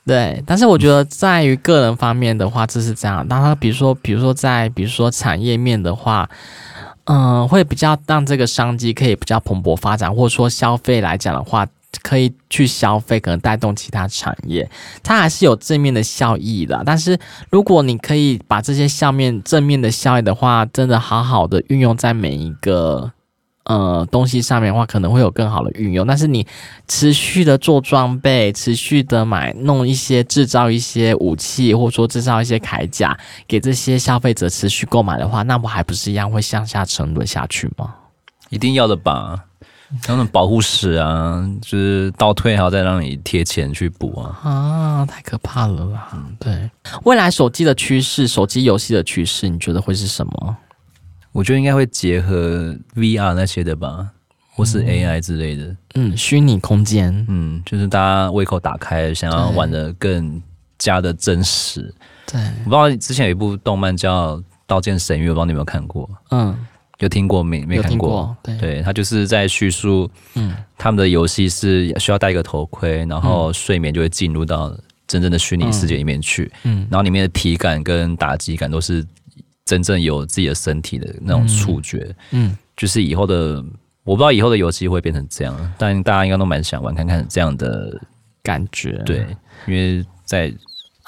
[0.05, 3.27] 对，但是我觉得在于个人方面的话，这是这样。
[3.27, 6.29] 当然比如说，比如说在比如说产业面的话。
[7.05, 11.65] 嗯，会比较让这个商机可以比较蓬勃发展，或者说消费来讲的话，
[12.03, 14.69] 可以去消费，可能带动其他产业，
[15.01, 16.81] 它还是有正面的效益的。
[16.85, 23.11] 但是如果你可以把这些下面正面的效益的话，真的好好的运用在每一个
[23.71, 26.05] 呃东西上面的话，可能会有更好的运用。
[26.05, 26.45] 但是你
[26.87, 33.17] 持续的做装备，持续的买弄一些制造一些武器，或者说制造一些铠甲，
[33.47, 37.93] 给这些消费者持续购买的话，那不还不是一样会向下沉沦下去吗？
[38.49, 39.45] 一定要的吧。
[40.07, 44.39] 那种保护史啊，就是倒退还要再让你贴钱去补啊！
[44.41, 46.07] 啊，太可怕了啦！
[46.13, 46.71] 嗯，对，
[47.03, 50.57] 未来手机的趋势，手机游戏的趋势，你觉得会是什么？
[51.31, 54.09] 我觉得应该会结合 VR 那些的吧，
[54.53, 55.75] 或是 AI 之类的。
[55.95, 60.41] 嗯，虚拟空间，嗯，就是大家胃口打开，想要玩的更
[60.77, 61.93] 加的真实。
[62.31, 66.09] 对，我不知道之前有一部动漫叫《刀剑神域》，我不知道你有没有看过？
[66.31, 66.57] 嗯。
[66.99, 67.65] 有听过没？
[67.65, 68.09] 没看过。
[68.09, 74.71] 过对，对，他就是在叙述，嗯，他们的游戏是需要戴一个头盔，然后睡眠就会进入到
[75.07, 79.03] 真正的虚拟世界里面去，嗯，然后里面的体感跟打击感都是
[79.71, 83.63] 真正有自己的身体的那种触觉，嗯，就是以后的，
[84.03, 87.97] 我不知道以后的游戏会变成这样，但大家应该都蛮想玩看看这样的
[88.43, 89.25] 感觉，对，
[89.65, 90.53] 因为在。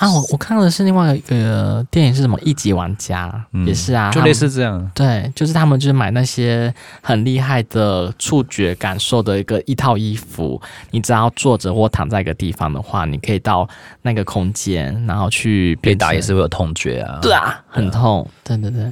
[0.04, 2.38] 啊，我我看到的是另外一个电影是什么？
[2.42, 4.92] 一级玩家、嗯、也是啊，就类似这样。
[4.94, 13.68] 对，就是他们就是买那些很厉害的触觉感受的一个一套衣服，你只要坐着或躺在一个地方的话，你可以到
[14.02, 17.20] 那个空间，然后去被打也是会有痛觉啊。
[17.22, 18.28] 对啊，很痛。
[18.44, 18.92] 对对对。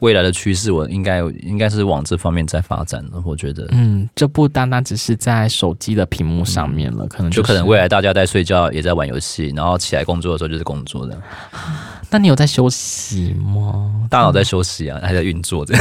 [0.00, 3.20] 未来的趋势，我应该应该是往这方面在发展的。
[3.24, 11.16] 我觉得，嗯，这不单单只是在手机的屏幕上面了，嗯、可能、就是、就可能未来大家在睡觉也在玩游戏，然后起来工作的时候就是工作的。
[12.10, 13.90] 那你有在休息吗？
[14.10, 15.74] 大脑在休息啊，还在运作着。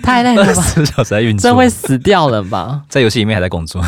[0.00, 0.62] 太累了吧？
[0.62, 2.82] 四小时在运作，这会死掉了吧？
[2.88, 3.84] 在游戏里面还在工作。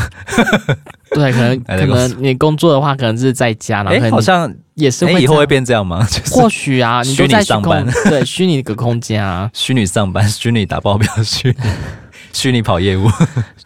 [1.14, 6.06] 对，可能可能你工作的话，可能是在家，然后好像也是会以后会变这样吗？
[6.30, 11.54] 或许啊，你虚拟上班，对，虚拟一个空间啊， 虚拟上班，虚拟打报表，虚拟
[12.32, 13.08] 虚拟跑业务，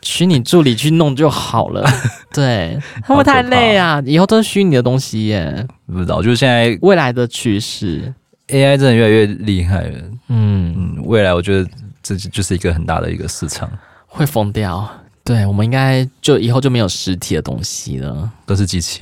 [0.02, 1.84] 虚拟助理去弄就好了。
[2.32, 4.00] 对，会不会太累啊？
[4.06, 5.66] 以后都是虚拟的东西耶。
[5.86, 8.12] 不知道，就是现在未来的趋势
[8.48, 9.98] ，AI 真的越来越厉害了。
[10.28, 11.68] 嗯嗯，未来我觉得
[12.02, 13.68] 这就是一个很大的一个市场，
[14.06, 14.88] 会疯掉。
[15.24, 19.00] 对，我们应该就以后就没有实体的东西了，都是机器。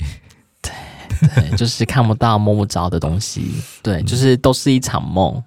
[0.61, 0.71] 对
[1.35, 3.51] 对，就是看不到摸不着的东西。
[3.81, 5.43] 对，就是都是一场梦。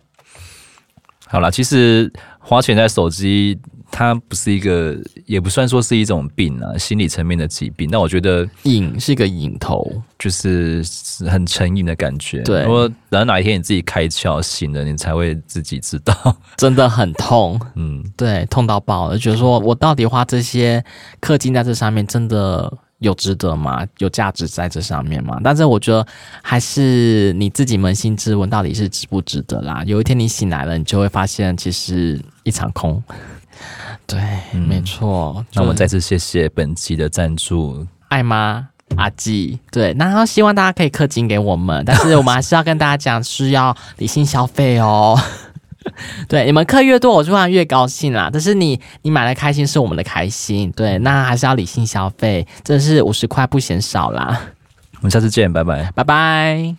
[1.27, 3.59] 好啦，其实花钱在手机。
[3.95, 7.89] 它不是一个，也不算说是一种病啊，心理层面的疾病。
[7.93, 9.87] 那我觉得瘾是一个瘾头，
[10.19, 10.83] 就是
[11.31, 12.41] 很成瘾的感觉。
[12.43, 16.15] 对，如果等哪一天你自己开窍醒了，你才会自己知道，
[16.57, 17.61] 真的很痛。
[17.75, 20.83] 嗯，对，痛到爆了，觉得说我到底花这些
[21.21, 23.87] 氪金在这上面，真的有值得吗？
[23.99, 25.39] 有价值在这上面吗？
[25.45, 26.05] 但是我觉得
[26.41, 29.85] 还是你自己扪心自问，到底是值不值得啦？
[29.85, 33.03] 有一天你醒来了，你就会发现，其实一场空。
[34.07, 34.21] 对，
[34.53, 35.45] 嗯、没错。
[35.55, 39.59] 那我们再次谢谢本期的赞助，爱妈阿纪。
[39.71, 45.19] 对，然后希望大家可以氪金给我们，但是我们还是要跟大家讲，是要理性消费哦。
[46.29, 48.31] 对，你们氪越多，我就会越高兴啦。
[48.33, 54.41] 但是你你买的开心是我们的开心，对，那还是要理性消费，真的是五十块不嫌少啦。
[54.97, 56.77] 我们下次见，拜拜，拜拜。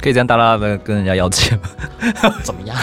[0.00, 1.68] 可以这样大大的跟人家要钱吗？
[2.44, 2.76] 怎么样？